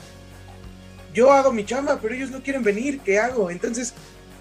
[1.15, 3.49] yo hago mi chamba, pero ellos no quieren venir, ¿qué hago?
[3.49, 3.95] Entonces,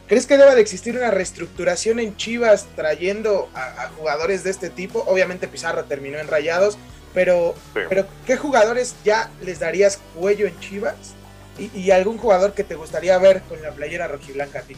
[0.09, 5.05] ¿Crees que deba de existir una reestructuración en Chivas trayendo a, jugadores de este tipo?
[5.07, 6.79] Obviamente Pizarro terminó en Rayados,
[7.12, 11.14] pero, pero ¿qué jugadores ya les darías cuello en Chivas?
[11.59, 14.77] Y, algún jugador que te gustaría ver con la playera rojiblanca a ti.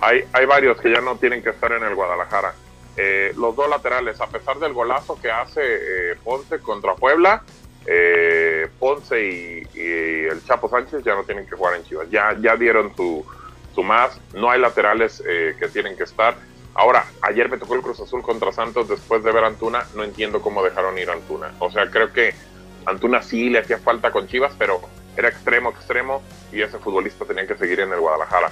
[0.00, 2.54] Hay, hay varios que ya no tienen que estar en el Guadalajara.
[2.96, 7.42] Eh, los dos laterales, a pesar del golazo que hace eh, Ponce contra Puebla,
[7.84, 12.08] eh, Ponce y, el Chapo Sánchez ya no tienen que jugar en Chivas.
[12.10, 13.26] Ya, ya dieron su,
[13.76, 14.20] su más.
[14.34, 16.34] No hay laterales que tienen que estar.
[16.74, 19.86] Ahora, ayer me tocó el Cruz Azul contra Santos después de ver a Antuna.
[19.94, 21.52] No entiendo cómo dejaron ir a Antuna.
[21.60, 22.34] O sea, creo que
[22.86, 24.80] Antuna sí le hacía falta con Chivas, pero
[25.16, 28.50] era extremo, extremo, y ese futbolista tenía que seguir en el Guadalajara.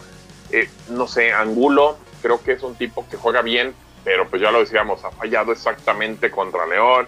[0.50, 4.50] Eh, no sé, Angulo, creo que es un tipo que juega bien, pero pues ya
[4.50, 7.06] lo decíamos, ha fallado exactamente contra León,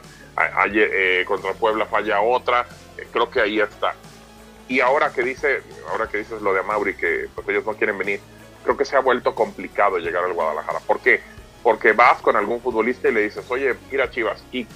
[0.74, 3.94] eh, contra Puebla falla otra, eh, creo que ahí está.
[4.68, 7.98] Y ahora que dice, ahora que dices lo de Amauri, que pues ellos no quieren
[7.98, 8.20] venir,
[8.64, 10.80] creo que se ha vuelto complicado llegar al Guadalajara.
[10.80, 11.20] ¿Por qué?
[11.62, 14.66] Porque vas con algún futbolista y le dices, oye, mira Chivas, y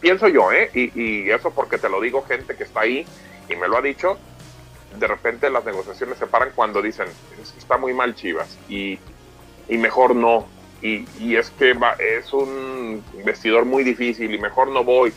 [0.00, 0.70] pienso yo, ¿eh?
[0.72, 3.06] Y, y, eso porque te lo digo gente que está ahí
[3.48, 4.18] y me lo ha dicho,
[4.98, 7.06] de repente las negociaciones se paran cuando dicen,
[7.58, 8.98] está muy mal Chivas y,
[9.68, 10.46] y mejor no.
[10.80, 15.12] Y, y es que va, es un vestidor muy difícil y mejor no voy.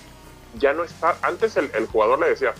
[0.57, 2.53] Ya no está, antes el, el jugador le decía,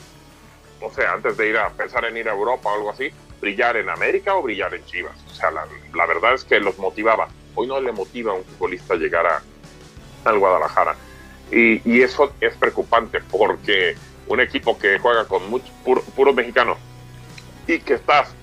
[0.86, 3.78] o sea, antes de ir a pensar en ir a Europa o algo así, brillar
[3.78, 5.16] en América o brillar en Chivas.
[5.28, 7.28] O sea, la, verdad es que los motivaba.
[7.56, 9.42] Hoy no le motiva a un futbolista llegar a,
[10.26, 10.96] al Guadalajara.
[11.52, 13.96] Y, eso es preocupante porque
[14.28, 15.70] un equipo que juega con muchos
[16.16, 16.78] puros mexicanos
[17.68, 18.34] y que estás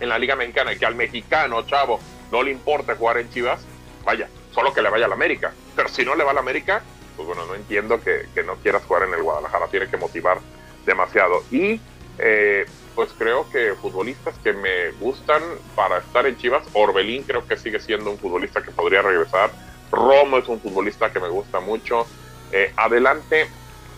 [0.00, 2.00] en la Liga Mexicana y que al mexicano, chavo,
[2.32, 3.64] no le importa jugar en Chivas,
[4.04, 5.52] vaya, solo que le vaya a la América.
[5.74, 6.82] Pero si no le va a la América,
[7.16, 10.38] pues bueno, no entiendo que, que no quieras jugar en el Guadalajara, tiene que motivar
[10.86, 11.42] demasiado.
[11.50, 11.80] Y
[12.18, 15.42] eh, pues creo que futbolistas que me gustan
[15.74, 19.50] para estar en Chivas, Orbelín creo que sigue siendo un futbolista que podría regresar,
[19.92, 22.06] Romo es un futbolista que me gusta mucho.
[22.52, 23.48] Eh, adelante,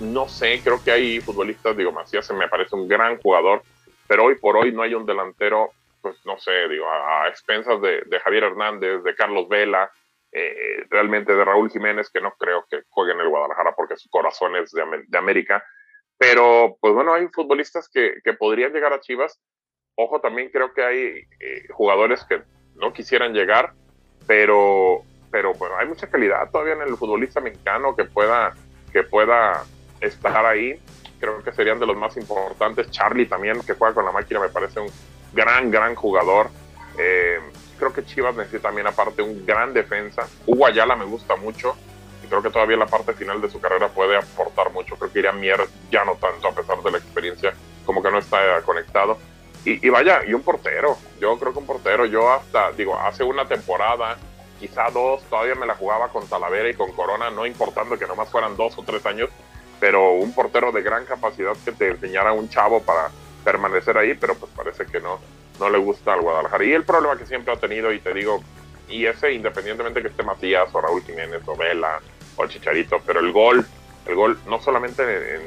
[0.01, 3.63] no sé, creo que hay futbolistas, digo, Macías se me parece un gran jugador,
[4.07, 5.71] pero hoy por hoy no hay un delantero,
[6.01, 9.91] pues no sé, digo, a, expensas de, Javier Hernández, de Carlos Vela,
[10.33, 14.09] eh, realmente de Raúl Jiménez, que no creo que juegue en el Guadalajara porque su
[14.09, 15.65] corazón es de, América.
[16.19, 19.39] Pero, pues bueno, hay futbolistas que, que, podrían llegar a Chivas.
[19.95, 20.99] Ojo, también creo que hay
[21.41, 22.43] eh, jugadores que
[22.75, 23.73] no quisieran llegar,
[24.27, 28.55] pero, pero bueno, hay mucha calidad todavía en el futbolista mexicano que pueda,
[28.93, 29.65] que pueda
[30.01, 30.81] estar ahí.
[31.21, 32.91] Creo que serían de los más importantes.
[32.91, 34.91] Charlie también, que juega con la máquina, me parece un
[35.33, 36.49] gran, gran jugador.
[36.99, 37.39] Eh,
[37.79, 40.29] creo que Chivas necesita también aparte un gran defensa.
[40.47, 41.77] Hugo Ayala me gusta mucho
[42.29, 44.97] creo que todavía en la parte final de su carrera puede aportar mucho.
[44.97, 48.19] Creo que iría Mier ya no tanto a pesar de la experiencia, como que no
[48.19, 49.19] está conectado.
[49.65, 50.97] Y, y, vaya, y un portero.
[51.21, 54.17] Yo creo que un portero, yo hasta, digo, hace una temporada,
[54.61, 58.31] quizá dos, todavía me la jugaba con Talavera y con Corona, no importando que nomás
[58.31, 59.31] fueran dos o tres años
[59.81, 63.11] pero un portero de gran capacidad que te enseñara un chavo para
[63.45, 65.21] permanecer ahí, pero pues parece que no,
[65.59, 66.65] no le gusta al Guadalajara.
[66.65, 68.43] Y el problema que siempre ha tenido, y te digo,
[68.89, 72.01] y ese independientemente que esté Matías o Raúl Jiménez o Vela
[72.39, 73.67] o Chicharito, pero el gol,
[74.07, 75.03] el gol no solamente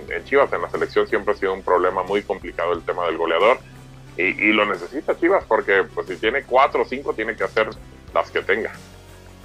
[0.09, 3.17] en, Chivas, en la selección siempre ha sido un problema muy complicado el tema del
[3.17, 3.59] goleador.
[4.17, 7.69] Y, lo necesita Chivas porque pues si tiene cuatro o cinco tiene que hacer
[8.13, 8.71] las que tenga.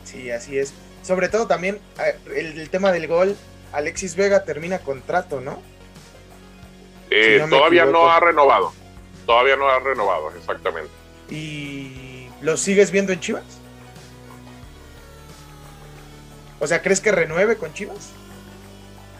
[0.05, 0.75] Sí, así es.
[1.03, 3.37] Sobre todo también eh, el tema del gol
[3.73, 5.63] Alexis Vega termina contrato, ¿no?
[7.11, 8.73] Eh, todavía no ha renovado.
[9.25, 10.91] Todavía no ha renovado, exactamente.
[11.31, 13.45] ¿Y lo sigues viendo en Chivas?
[16.59, 18.13] O sea, ¿crees que renueve con Chivas?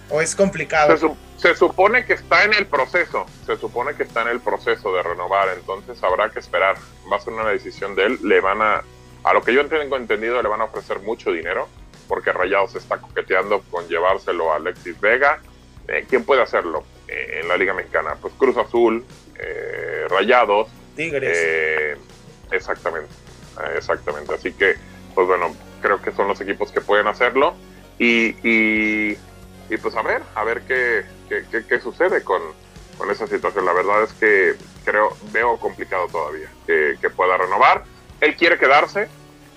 [0.09, 0.97] ¿O es complicado?
[1.37, 3.27] Se, supone que está en el proceso.
[3.45, 5.49] Se supone que está en el proceso de renovar.
[5.57, 6.77] Entonces habrá que esperar.
[7.11, 8.19] Va a ser una decisión de él.
[8.23, 8.83] Le van a.
[9.25, 11.69] A lo que yo tengo entendido, le van a ofrecer mucho dinero
[12.07, 15.41] porque Rayados está coqueteando con llevárselo a Alexis Vega.
[15.89, 18.17] Eh, ¿Quién puede hacerlo eh, en la Liga Mexicana?
[18.21, 19.05] Pues Cruz Azul,
[19.39, 20.69] eh, Rayados.
[20.95, 21.99] Tigres.
[22.51, 23.13] exactamente,
[23.77, 24.35] exactamente.
[24.35, 24.77] Así que,
[25.15, 27.55] pues bueno, creo que son los equipos que pueden hacerlo.
[27.99, 29.17] Y, y,
[29.81, 32.43] pues a ver, a ver qué, qué, sucede con,
[32.99, 33.65] con, esa situación.
[33.65, 34.55] La verdad es que
[34.85, 37.85] creo, veo complicado todavía que, que pueda renovar.
[38.21, 39.09] Él quiere quedarse,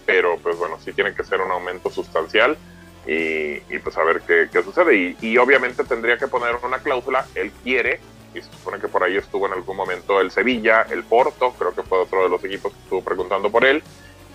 [0.05, 2.57] pero pues bueno, sí tiene que ser un aumento sustancial
[3.05, 5.17] y, pues a ver qué, sucede.
[5.19, 7.99] Y, obviamente tendría que poner una cláusula, él quiere,
[8.33, 11.73] y se supone que por ahí estuvo en algún momento el Sevilla, el Porto, creo
[11.73, 13.81] que fue otro de los equipos que estuvo preguntando por él,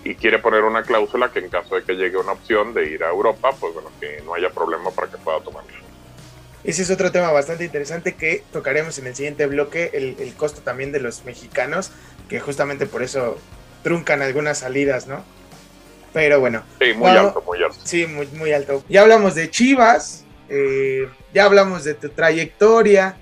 [0.05, 3.03] y quiere poner una cláusula que en caso de que llegue una opción de ir
[3.03, 5.71] a Europa, pues bueno, que no haya problema para que pueda tomarlo.
[6.63, 10.61] Ese es otro tema bastante interesante que tocaremos en el siguiente bloque, el, el costo
[10.61, 11.91] también de los mexicanos,
[12.29, 13.37] que justamente por eso
[13.83, 15.23] truncan algunas salidas, ¿no?
[16.13, 16.63] Pero bueno.
[16.79, 17.77] Sí, muy alto, muy alto.
[17.83, 18.83] Sí, muy, muy alto.
[18.87, 23.17] Ya hablamos de Chivas, eh, ya hablamos de tu trayectoria.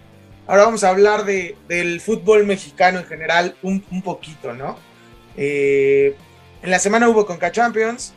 [0.48, 4.78] Ahora vamos a hablar de, del fútbol mexicano en general un, un poquito, ¿no?
[5.38, 6.16] Eh,
[6.64, 8.14] en la semana hubo Conca Champions.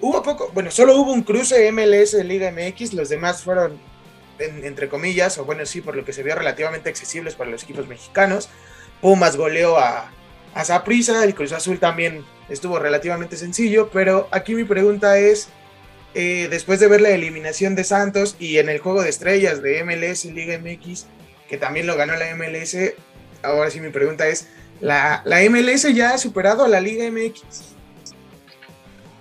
[0.00, 3.78] Hubo poco, bueno, solo hubo un cruce MLS de Liga MX, los demás fueron,
[4.38, 7.88] entre comillas, o bueno, sí, por lo que se vio relativamente accesibles para los equipos
[7.88, 8.48] mexicanos.
[9.00, 10.10] Pumas goleó a,
[10.54, 15.48] a Zaprisa, el Cruz Azul también estuvo relativamente sencillo, pero aquí mi pregunta es,
[16.14, 19.82] eh, después de ver la eliminación de Santos y en el juego de estrellas de
[19.82, 21.06] MLS Liga MX,
[21.48, 22.76] que también lo ganó la MLS,
[23.42, 24.48] ahora sí mi pregunta es,
[24.80, 27.74] ¿la, la MLS ya ha superado a la Liga MX?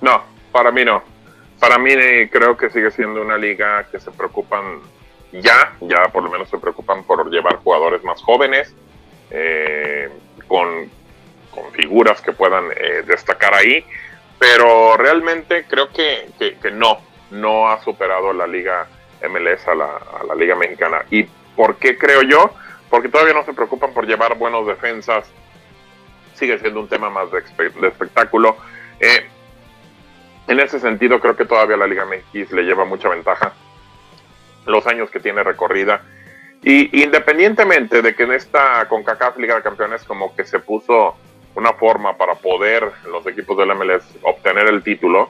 [0.02, 1.02] No, para mí no.
[1.60, 4.82] Para mí eh, creo que sigue siendo una liga que se preocupan
[5.32, 8.76] ya, ya por lo menos se preocupan por llevar jugadores más jóvenes,
[9.32, 10.10] eh,
[10.48, 10.90] con,
[11.52, 13.86] con, figuras que puedan eh, destacar ahí,
[14.38, 17.00] pero realmente creo que, que, no,
[17.32, 18.88] no ha superado la liga
[19.22, 19.86] MLS a la,
[20.20, 21.06] a la liga mexicana.
[21.10, 21.24] ¿Y
[21.56, 22.52] por qué creo yo?
[22.90, 25.32] Porque todavía no se preocupan por llevar buenos defensas,
[26.34, 28.58] sigue siendo un tema más de, de espectáculo.
[29.00, 29.26] Eh,
[30.48, 33.54] en ese sentido, creo que todavía la Liga MX le lleva mucha ventaja
[34.66, 36.02] los años que tiene recorrida.
[36.62, 41.16] Y independientemente de que en esta CONCACAF Liga de Campeones como que se puso
[41.56, 45.30] una forma para poder los equipos del MLS obtener el título,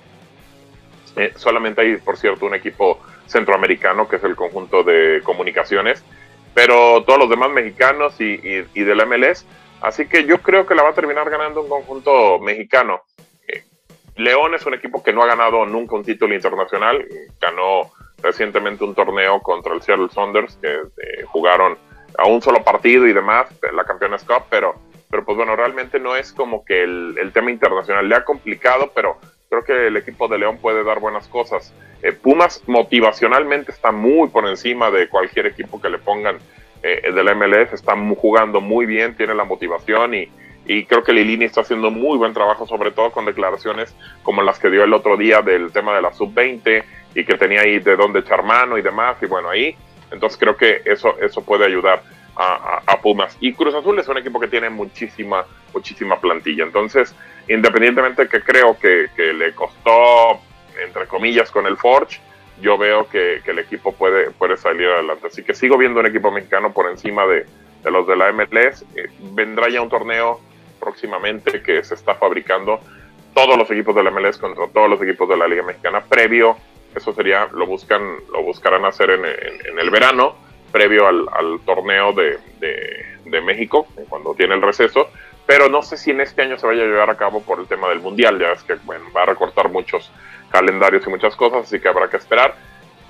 [1.15, 6.03] eh, solamente hay, por cierto, un equipo centroamericano que es el conjunto de comunicaciones,
[6.53, 9.45] pero todos los demás mexicanos y, y, y del MLS,
[9.83, 13.03] así que yo creo que la va a terminar ganando un conjunto mexicano.
[14.15, 17.05] León es un equipo que no ha ganado nunca un título internacional.
[17.39, 21.77] Ganó recientemente un torneo contra el Seattle Saunders, que eh, jugaron
[22.17, 24.75] a un solo partido y demás, la Campeones Cup, pero,
[25.09, 29.17] pero pues bueno, realmente no es como que el, tema internacional le ha complicado, pero
[29.49, 31.73] creo que el equipo de León puede dar buenas cosas.
[32.01, 36.37] Eh, Pumas motivacionalmente está muy por encima de cualquier equipo que le pongan
[36.83, 40.27] eh, del MLS, está jugando muy bien, tiene la motivación y,
[40.65, 44.59] y creo que Lilini está haciendo muy buen trabajo, sobre todo con declaraciones como las
[44.59, 46.83] que dio el otro día del tema de la sub-20
[47.15, 49.75] y que tenía ahí de dónde echar mano y demás, y bueno, ahí,
[50.11, 52.03] entonces creo que eso, eso puede ayudar
[52.35, 53.37] a, a, a, Pumas.
[53.39, 57.15] Y Cruz Azul es un equipo que tiene muchísima, muchísima plantilla, entonces,
[57.47, 60.39] independientemente que creo que, que le costó,
[60.83, 62.19] entre comillas, con el Forge,
[62.61, 65.27] yo veo que, que, el equipo puede, puede salir adelante.
[65.27, 67.45] Así que sigo viendo un equipo mexicano por encima de,
[67.83, 68.83] de los de la MLS.
[68.95, 70.39] Eh, vendrá ya un torneo
[70.79, 72.79] próximamente que se está fabricando
[73.33, 76.57] todos los equipos de la MLS contra todos los equipos de la Liga Mexicana previo,
[76.95, 78.01] eso sería, lo buscan,
[78.31, 79.25] lo buscarán hacer en,
[79.79, 80.35] el verano,
[80.71, 82.39] previo al, torneo de,
[83.43, 85.09] México, cuando tiene el receso,
[85.47, 87.67] pero no sé si en este año se vaya a llevar a cabo por el
[87.67, 90.11] tema del Mundial, ya es que va a recortar muchos
[90.53, 92.55] calendarios y muchas cosas, así que habrá que esperar.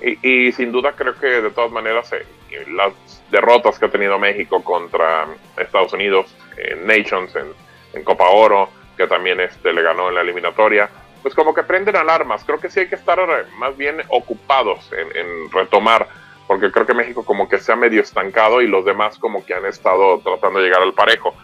[0.00, 2.26] Y, sin duda creo que de todas maneras eh,
[2.68, 2.92] las
[3.30, 5.26] derrotas que ha tenido México contra
[5.56, 10.90] Estados Unidos en Nations, en, Copa Oro, que también este, le ganó en la eliminatoria,
[11.22, 12.44] pues como que prenden alarmas.
[12.44, 13.18] Creo que sí hay que estar
[13.56, 16.08] más bien ocupados en, en, retomar,
[16.46, 19.54] porque creo que México como que se ha medio estancado y los demás como que
[19.54, 21.34] han estado tratando de llegar al parejo.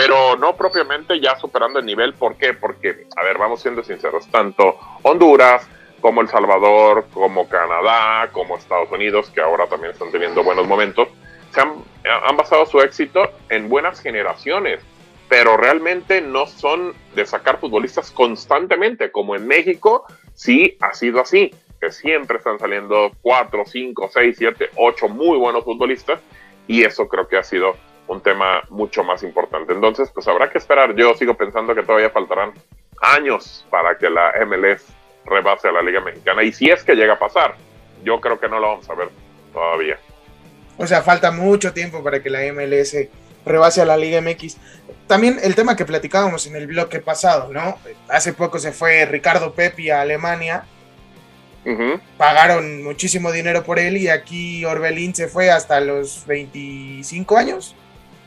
[0.00, 2.14] Pero no propiamente ya superando el nivel.
[2.14, 2.54] ¿Por qué?
[2.54, 5.66] Porque, a ver, vamos siendo sinceros, tanto Honduras
[6.00, 11.08] como El Salvador, como Canadá, como Estados Unidos, que ahora también están teniendo buenos momentos,
[11.50, 14.80] se han, han basado su éxito en buenas generaciones
[15.28, 21.54] pero realmente no son de sacar futbolistas constantemente, como en México sí ha sido así,
[21.80, 26.20] que siempre están saliendo 4, 5, 6, 7, 8 muy buenos futbolistas
[26.66, 27.76] y eso creo que ha sido
[28.08, 29.72] un tema mucho más importante.
[29.72, 30.94] Entonces, pues habrá que esperar.
[30.94, 32.52] Yo sigo pensando que todavía faltarán
[33.00, 34.84] años para que la MLS
[35.24, 37.54] rebase a la Liga Mexicana y si es que llega a pasar,
[38.02, 39.08] yo creo que no lo vamos a ver
[39.52, 39.98] todavía.
[40.78, 42.96] O sea, falta mucho tiempo para que la MLS
[43.44, 44.56] rebase a la Liga MX.
[45.06, 47.78] También el tema que platicábamos en el bloque pasado, ¿no?
[48.08, 50.64] Hace poco se fue Ricardo Pepi a Alemania.
[51.64, 52.00] Uh -huh.
[52.16, 57.74] Pagaron muchísimo dinero por él y aquí Orbelín se fue hasta los 25 años,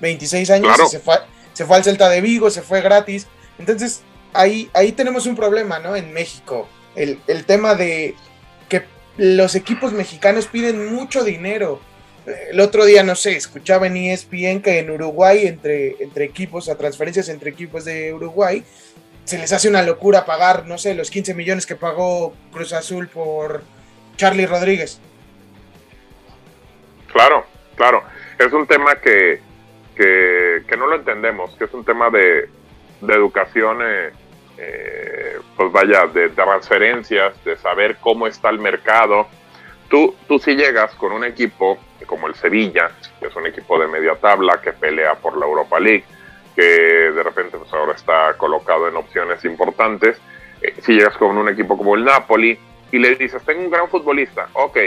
[0.02, 0.88] 26 años, claro.
[0.88, 1.16] se, fue,
[1.54, 3.28] se fue al Celta de Vigo, se fue gratis.
[3.58, 4.02] Entonces,
[4.34, 5.96] ahí, ahí tenemos un problema, ¿no?
[5.96, 6.68] En México.
[6.96, 8.16] El, el tema de
[8.68, 8.84] que
[9.18, 11.80] los equipos mexicanos piden mucho dinero
[12.26, 16.78] el otro día, no sé, escuchaba en ESPN que en Uruguay, entre, entre equipos, a
[16.78, 18.64] transferencias entre equipos de Uruguay,
[19.26, 23.08] se les hace una locura pagar, no sé, los 15 millones que pagó Cruz Azul
[23.08, 23.64] por
[24.18, 25.00] Charlie Rodríguez.
[27.12, 27.46] Claro,
[27.76, 28.04] claro.
[28.38, 29.42] Es un tema que,
[29.96, 32.50] que, que no lo entendemos, que es un tema de,
[33.02, 34.12] de educación, eh,
[34.58, 39.28] eh, pues vaya, de, transferencias, de saber cómo está el mercado.
[39.90, 43.88] Tú, tú si llegas con un equipo como el Sevilla, que es un equipo de
[43.88, 46.04] media tabla que pelea por la Europa League,
[46.56, 50.20] que de repente pues ahora está colocado en opciones importantes,
[50.82, 52.58] si llegas con un equipo como el Napoli
[52.92, 54.78] y le dices, tengo un gran futbolista, ok,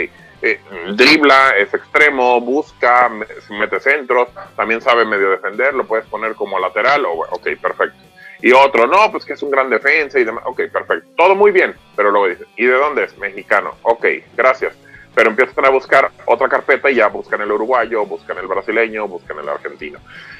[0.45, 0.59] eh,
[0.93, 3.09] dribla, es extremo, busca,
[3.49, 7.97] mete centros, también sabe medio defender, lo puedes poner como lateral, o, ok, perfecto.
[8.41, 11.09] Y otro, no, pues que es un gran defensa y demás, ok, perfecto.
[11.17, 13.17] Todo muy bien, pero luego dices, ¿y de dónde es?
[13.17, 14.75] Mexicano, ok, gracias.
[15.15, 19.39] Pero empiezan a buscar otra carpeta y ya buscan el uruguayo, buscan el brasileño, buscan
[19.39, 19.97] el argentino.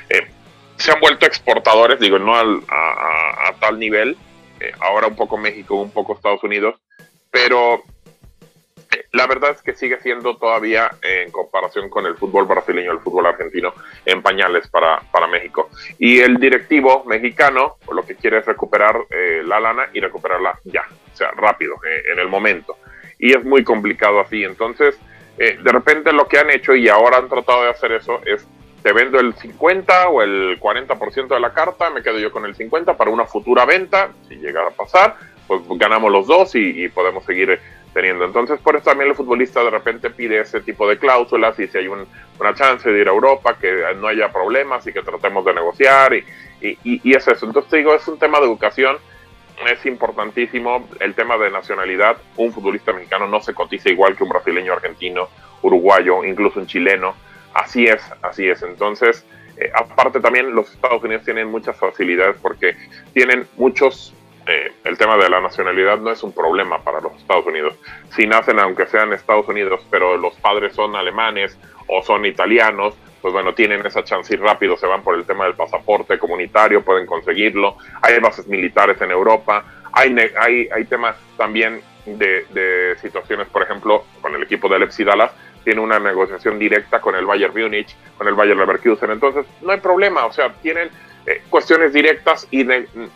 [0.08, 0.28] Eh,
[0.76, 4.16] se han vuelto exportadores, digo, no a, tal nivel,
[4.60, 6.76] eh, ahora un poco México, un poco Estados Unidos,
[7.32, 7.82] pero
[9.12, 13.28] la verdad es que sigue siendo todavía, en comparación con el fútbol brasileño, el fútbol
[13.28, 13.74] argentino,
[14.06, 15.70] en pañales para, para México.
[15.98, 20.84] Y el directivo mexicano lo que quiere es recuperar eh, la lana y recuperarla ya,
[21.14, 22.78] o sea, rápido, eh, en el momento.
[23.20, 24.44] Y es muy complicado así.
[24.44, 25.00] Entonces,
[25.38, 28.48] eh, de repente lo que han hecho y ahora han tratado de hacer eso es
[28.84, 32.56] te vendo el 50 o el 40% de la carta, me quedo yo con el
[32.56, 35.16] 50 para una futura venta, si llegara a pasar,
[35.48, 37.60] pues ganamos los dos y podemos seguir
[37.96, 38.26] teniendo.
[38.26, 41.78] Entonces, por eso también el futbolista de repente pide ese tipo de cláusulas y si
[41.78, 45.54] hay una chance de ir a Europa, que no haya problemas y que tratemos de
[45.54, 46.26] negociar y,
[46.62, 47.46] es eso.
[47.46, 48.98] Entonces, te digo, es un tema de educación,
[49.72, 52.18] es importantísimo el tema de nacionalidad.
[52.36, 55.30] Un futbolista mexicano no se cotiza igual que un brasileño, argentino,
[55.62, 57.16] uruguayo, incluso un chileno.
[57.54, 58.62] Así es, así es.
[58.62, 59.26] Entonces,
[59.58, 62.76] eh, aparte también los Estados Unidos tienen muchas facilidades porque
[63.14, 64.14] tienen muchos
[64.48, 67.76] eh, el tema de la nacionalidad no es un problema para los Estados Unidos.
[68.16, 73.34] Si nacen, aunque sean Estados Unidos, pero los padres son alemanes o son italianos, pues
[73.34, 77.08] bueno, tienen esa chance y rápido se van por el tema del pasaporte comunitario, pueden
[77.08, 77.78] conseguirlo.
[78.04, 84.06] Hay bases militares en Europa, hay, hay, hay temas también de, de, situaciones, por ejemplo,
[84.22, 85.32] con el equipo de Leipzig Dallas,
[85.64, 89.80] tiene una negociación directa con el Bayern Munich, con el Bayern Leverkusen, entonces no hay
[89.80, 90.90] problema, o sea, tienen
[91.26, 92.64] eh, cuestiones directas y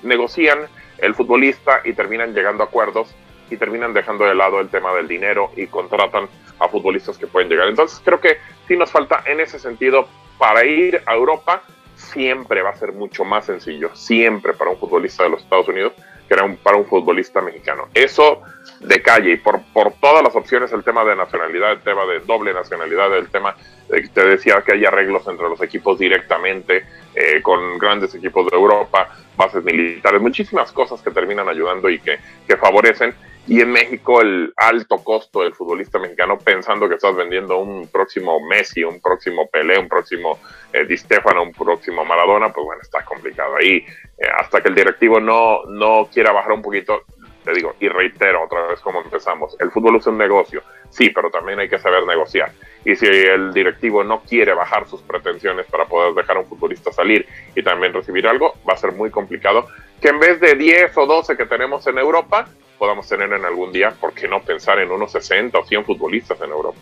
[0.02, 0.62] negocian
[1.02, 3.16] el futbolista y terminan llegando a acuerdos
[3.50, 6.28] y terminan dejando de lado el tema del dinero y contratan
[6.60, 7.68] a futbolistas que pueden llegar.
[7.68, 8.38] Entonces creo que
[8.68, 11.64] sí nos falta en ese sentido para ir a Europa
[11.96, 15.94] siempre va a ser mucho más sencillo, siempre para un futbolista de los Estados Unidos
[16.30, 17.88] que era para un futbolista mexicano.
[17.94, 18.44] Eso
[18.80, 22.20] de calle y por, por todas las opciones, el tema de nacionalidad, el tema de
[22.20, 23.56] doble nacionalidad, el tema
[23.90, 28.50] de que te decía que hay arreglos entre los equipos directamente, eh, con grandes equipos
[28.50, 33.14] de Europa, bases militares, muchísimas cosas que terminan ayudando y que, que favorecen
[33.48, 38.40] y en México el alto costo del futbolista mexicano pensando que estás vendiendo un próximo
[38.48, 40.40] Messi, un próximo Pelé, un próximo
[40.72, 43.78] eh, Di Stefano, un próximo Maradona, pues bueno, está complicado ahí.
[43.78, 47.02] Eh, hasta que el directivo no, no quiera bajar un poquito,
[47.44, 51.32] te digo, y reitero otra vez como empezamos, el fútbol es un negocio, sí, pero
[51.32, 52.52] también hay que saber negociar.
[52.86, 56.92] Y si el directivo no quiere bajar sus pretensiones para poder dejar a un futbolista
[56.92, 57.26] salir
[57.56, 59.68] y también recibir algo, va a ser muy complicado
[60.00, 62.48] que en vez de 10 o 12 que tenemos en Europa,
[62.80, 66.40] podamos tener en algún día, ¿por qué no pensar en unos 60 o 100 futbolistas
[66.42, 66.80] en Europa?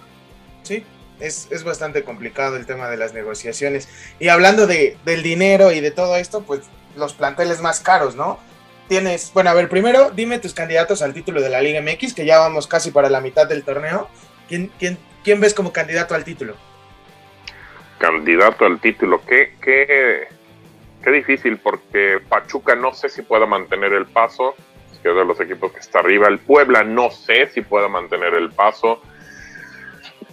[0.61, 0.85] Sí,
[1.19, 3.89] es, es, bastante complicado el tema de las negociaciones.
[4.19, 6.61] Y hablando de, del dinero y de todo esto, pues
[6.95, 8.39] los planteles más caros, ¿no?
[8.87, 12.25] Tienes, bueno, a ver, primero dime tus candidatos al título de la Liga MX, que
[12.25, 14.07] ya vamos casi para la mitad del torneo.
[14.47, 16.55] ¿Quién, quién, quién ves como candidato al título?
[17.97, 20.27] Candidato al título, qué, qué,
[21.03, 24.55] qué difícil, porque Pachuca no sé si pueda mantener el paso
[25.07, 26.27] que es de los equipos que está arriba.
[26.27, 29.01] El Puebla no sé si pueda mantener el paso.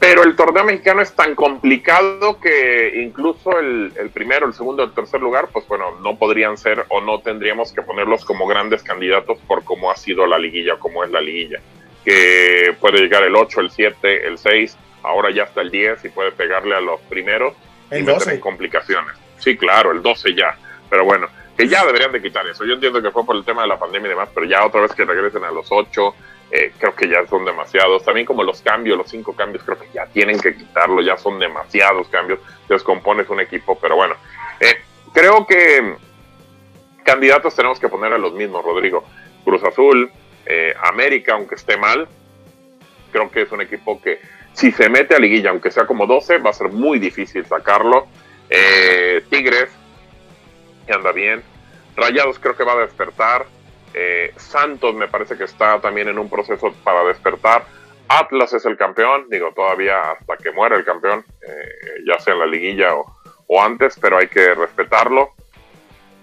[0.00, 5.20] Pero el torneo mexicano es tan complicado que incluso el, primero, el segundo, el tercer
[5.20, 9.62] lugar, pues bueno, no podrían ser o no tendríamos que ponerlos como grandes candidatos por
[9.62, 11.60] cómo ha sido la liguilla, cómo es la liguilla.
[12.04, 16.08] Que puede llegar el 8, el 7, el 6, ahora ya hasta el 10 y
[16.08, 17.54] puede pegarle a los primeros
[17.92, 19.14] y meter en complicaciones.
[19.38, 20.58] Sí, claro, el 12 ya.
[20.90, 22.64] Pero bueno, que ya deberían de quitar eso.
[22.64, 24.80] Yo entiendo que fue por el tema de la pandemia y demás, pero ya otra
[24.80, 26.14] vez que regresen a los ocho,
[26.50, 28.04] eh, creo que ya son demasiados.
[28.04, 31.38] También como los cambios, los cinco cambios, creo que ya tienen que quitarlo, ya son
[31.38, 32.40] demasiados cambios.
[32.68, 34.16] Descompones un equipo, pero bueno,
[34.60, 34.82] eh,
[35.12, 35.96] creo que
[37.04, 39.04] candidatos tenemos que poner a los mismos, Rodrigo.
[39.44, 40.10] Cruz Azul,
[40.46, 42.08] eh, América, aunque esté mal,
[43.12, 44.20] creo que es un equipo que
[44.54, 48.06] si se mete a liguilla, aunque sea como 12, va a ser muy difícil sacarlo.
[49.28, 49.70] Tigres,
[50.92, 51.42] anda bien.
[51.96, 53.46] Rayados creo que va a despertar.
[53.94, 57.64] Eh, Santos me parece que está también en un proceso para despertar.
[58.08, 62.40] Atlas es el campeón, digo, todavía hasta que muera el campeón, eh, ya sea en
[62.40, 65.30] la liguilla o, antes, pero hay que respetarlo.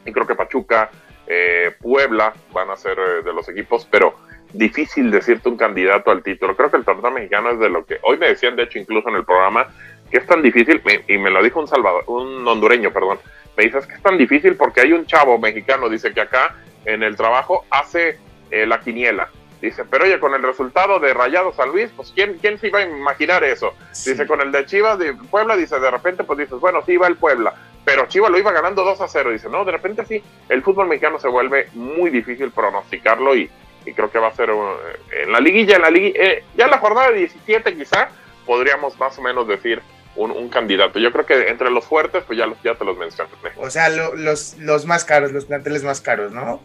[0.05, 0.89] Y creo que Pachuca
[1.27, 4.15] eh, Puebla van a ser eh, de los equipos, pero
[4.53, 6.55] difícil decirte un candidato al título.
[6.55, 9.09] Creo que el torneo mexicano es de lo que hoy me decían, de hecho, incluso
[9.09, 9.67] en el programa,
[10.11, 13.19] que es tan difícil, y me lo dijo un Salvador, un hondureño, perdón,
[13.57, 17.03] me dice que es tan difícil porque hay un chavo mexicano, dice que acá en
[17.03, 18.17] el trabajo hace
[18.49, 19.29] eh, la quiniela.
[19.61, 22.79] Dice, pero oye, con el resultado de Rayado San Luis, pues ¿quién, quién se iba
[22.79, 23.75] a imaginar eso?
[23.91, 27.05] Dice, con el de Chivas de Puebla, dice, de repente, pues dices, bueno, sí va
[27.05, 27.53] el Puebla,
[27.85, 29.31] pero Chivas lo iba ganando 2 a 0.
[29.31, 33.51] Dice, no, de repente sí, el fútbol mexicano se vuelve muy difícil pronosticarlo y,
[33.95, 36.71] creo que va a ser eh, en la liguilla, en la liguilla, eh, ya en
[36.71, 38.09] la jornada de 17 quizá
[38.45, 39.81] podríamos más o menos decir
[40.15, 40.99] un, candidato.
[40.99, 43.29] Yo creo que entre los fuertes, pues ya, los, ya te los mencioné.
[43.57, 46.61] O sea, los, los más caros, los planteles más caros, ¿no?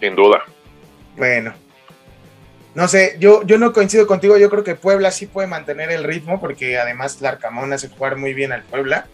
[0.00, 0.42] Sin duda.
[1.16, 1.54] Bueno,
[2.74, 6.02] no sé, yo, yo no coincido contigo, yo creo que Puebla sí puede mantener el
[6.02, 9.06] ritmo porque además Larcamón hace jugar muy bien al Puebla.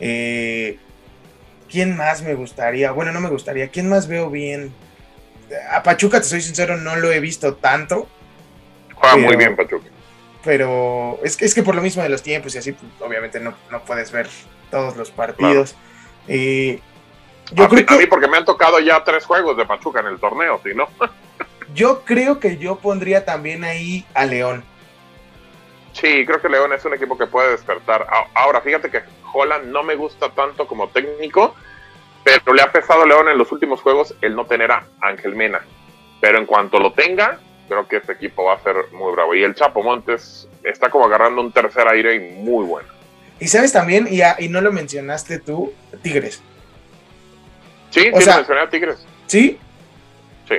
[0.00, 0.78] Eh,
[1.70, 2.92] ¿Quién más me gustaría?
[2.92, 3.68] Bueno, no me gustaría.
[3.68, 4.72] ¿Quién más veo bien?
[5.70, 8.06] A Pachuca, te soy sincero, no lo he visto tanto.
[8.94, 9.86] Juega muy bien Pachuca.
[10.46, 13.52] Pero es, es que por lo mismo de los tiempos y así, pues, obviamente no,
[13.84, 14.28] puedes ver
[14.70, 15.74] todos los partidos.
[16.28, 16.80] Eh,
[17.50, 17.94] yo a, creo que...
[17.94, 20.72] a mí porque me han tocado ya tres juegos de Pachuca en el torneo, si
[20.72, 20.88] no.
[21.74, 24.64] Yo creo que yo pondría también ahí a León.
[25.92, 28.06] Sí, creo que León es un equipo que puede despertar.
[28.34, 31.56] Ahora, fíjate que Holland no me gusta tanto como técnico,
[32.22, 35.34] pero le ha pesado a León en los últimos juegos el no tener a Ángel
[35.34, 35.60] Mena.
[36.20, 39.34] Pero en cuanto lo tenga, creo que este equipo va a ser muy bravo.
[39.34, 42.88] Y el Chapo Montes está como agarrando un tercer aire y muy bueno.
[43.38, 46.42] Y sabes también, y, y no lo mencionaste tú, Tigres.
[47.90, 49.06] Sí, sí, mencioné a Tigres.
[49.26, 49.58] Sí,
[50.48, 50.56] Sí.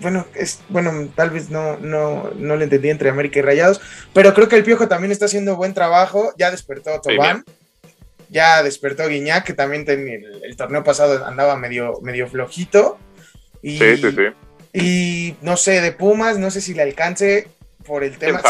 [0.00, 3.80] Bueno, es, bueno, tal vez no, no, no lo entendí entre América y Rayados,
[4.12, 6.32] pero creo que el Piojo también está haciendo buen trabajo.
[6.36, 7.44] Ya despertó Tobán,
[8.28, 12.98] ya despertó Guiñac, que también el, torneo pasado andaba medio, medio flojito.
[13.62, 14.24] Y, sí, sí, sí.
[14.72, 17.48] Y no sé, de Pumas, no sé si le alcance
[17.84, 18.40] por el tema.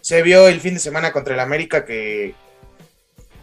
[0.00, 2.34] Se, vio el fin de semana contra el América que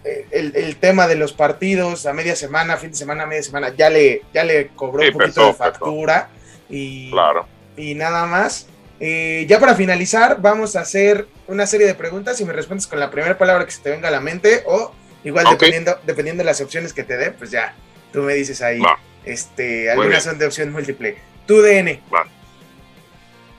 [0.03, 3.89] eh, el, tema de los partidos a media semana, fin de semana, media semana, ya
[3.89, 6.29] le, ya le cobró un poquito de factura.
[6.69, 7.47] Y, claro.
[7.77, 8.67] y nada más.
[8.99, 12.99] Eh, ya para finalizar, vamos a hacer una serie de preguntas y me respondes con
[12.99, 14.93] la primera palabra que se te venga a la mente o
[15.25, 17.75] igual dependiendo, dependiendo de las opciones que te dé, pues ya
[18.13, 18.81] tú me dices ahí.
[19.25, 21.17] Este, algunas son de opción múltiple.
[21.45, 22.01] Tu DN.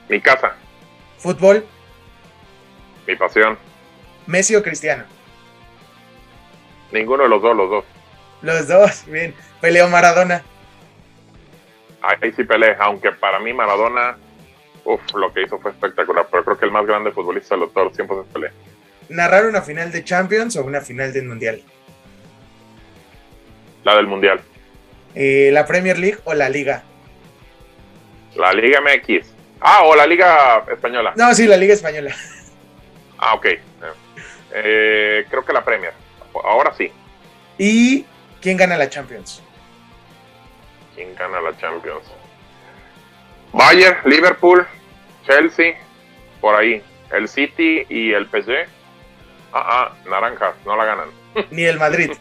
[0.09, 0.55] Mi casa.
[1.17, 1.65] Fútbol.
[3.07, 3.57] Mi pasión.
[4.25, 5.03] Messi o Cristiano.
[6.91, 7.85] Ninguno de los dos, los dos.
[8.41, 9.33] Los dos, bien.
[9.61, 10.43] Peleo Maradona
[12.01, 14.17] ahí sí peleé, aunque para mí Maradona,
[14.85, 17.87] uff, lo que hizo fue espectacular, pero creo que el más grande futbolista de todos
[17.87, 18.51] los tiempos es Pelé.
[19.09, 21.61] ¿Narrar una final de Champions o una final del Mundial?
[23.83, 24.41] La del Mundial.
[25.15, 26.83] Eh, ¿La Premier League o la Liga?
[28.37, 29.33] La Liga MX.
[29.59, 31.13] Ah, o la Liga Española.
[31.15, 32.15] No, sí, la Liga Española.
[33.19, 33.47] Ah, ok.
[34.53, 35.91] Eh, creo que la Premier.
[36.43, 36.91] Ahora sí.
[37.57, 38.05] ¿Y
[38.39, 39.41] quién gana la Champions?
[40.93, 42.03] ¿Quién gana la Champions?
[43.53, 44.67] Bayern, Liverpool,
[45.25, 45.79] Chelsea,
[46.39, 46.83] por ahí.
[47.11, 48.67] El City y el PSG.
[49.51, 51.09] Ah, ah, naranjas, no la ganan.
[51.49, 52.11] Ni el Madrid.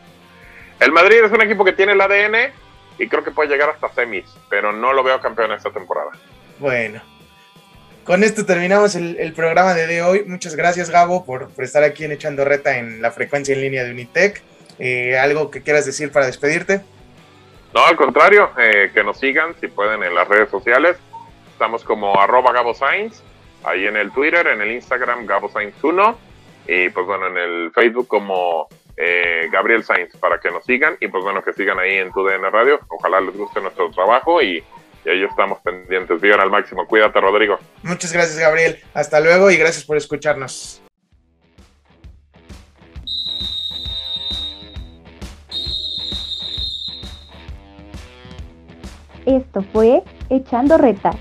[0.80, 2.52] el Madrid es un equipo que tiene el ADN
[2.98, 6.10] y creo que puede llegar hasta semis, pero no lo veo campeón esta temporada.
[6.58, 7.00] Bueno,
[8.04, 10.24] con esto terminamos el, programa de, hoy.
[10.26, 13.92] Muchas gracias, Gabo, por, estar aquí en Echando Reta en la frecuencia en línea de
[13.92, 14.42] Unitec.
[14.78, 16.80] Eh, ¿Algo que quieras decir para despedirte?
[17.74, 20.96] No, al contrario, eh, que nos sigan si pueden en las redes sociales.
[21.52, 23.22] Estamos como arroba Gabo Sainz,
[23.64, 26.18] ahí en el Twitter, en el Instagram Gabo Sainz 1
[26.66, 28.68] y pues bueno, en el Facebook como
[29.00, 32.24] eh, Gabriel Sainz para que nos sigan y pues bueno, que sigan ahí en tu
[32.24, 32.80] DN Radio.
[32.88, 34.64] Ojalá les guste nuestro trabajo y,
[35.04, 36.20] y ahí estamos pendientes.
[36.20, 36.84] Vivan al máximo.
[36.86, 37.58] Cuídate, Rodrigo.
[37.84, 38.78] Muchas gracias, Gabriel.
[38.94, 40.82] Hasta luego y gracias por escucharnos.
[49.24, 51.12] Esto fue Echando Reta.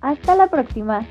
[0.00, 1.04] Hasta la próxima.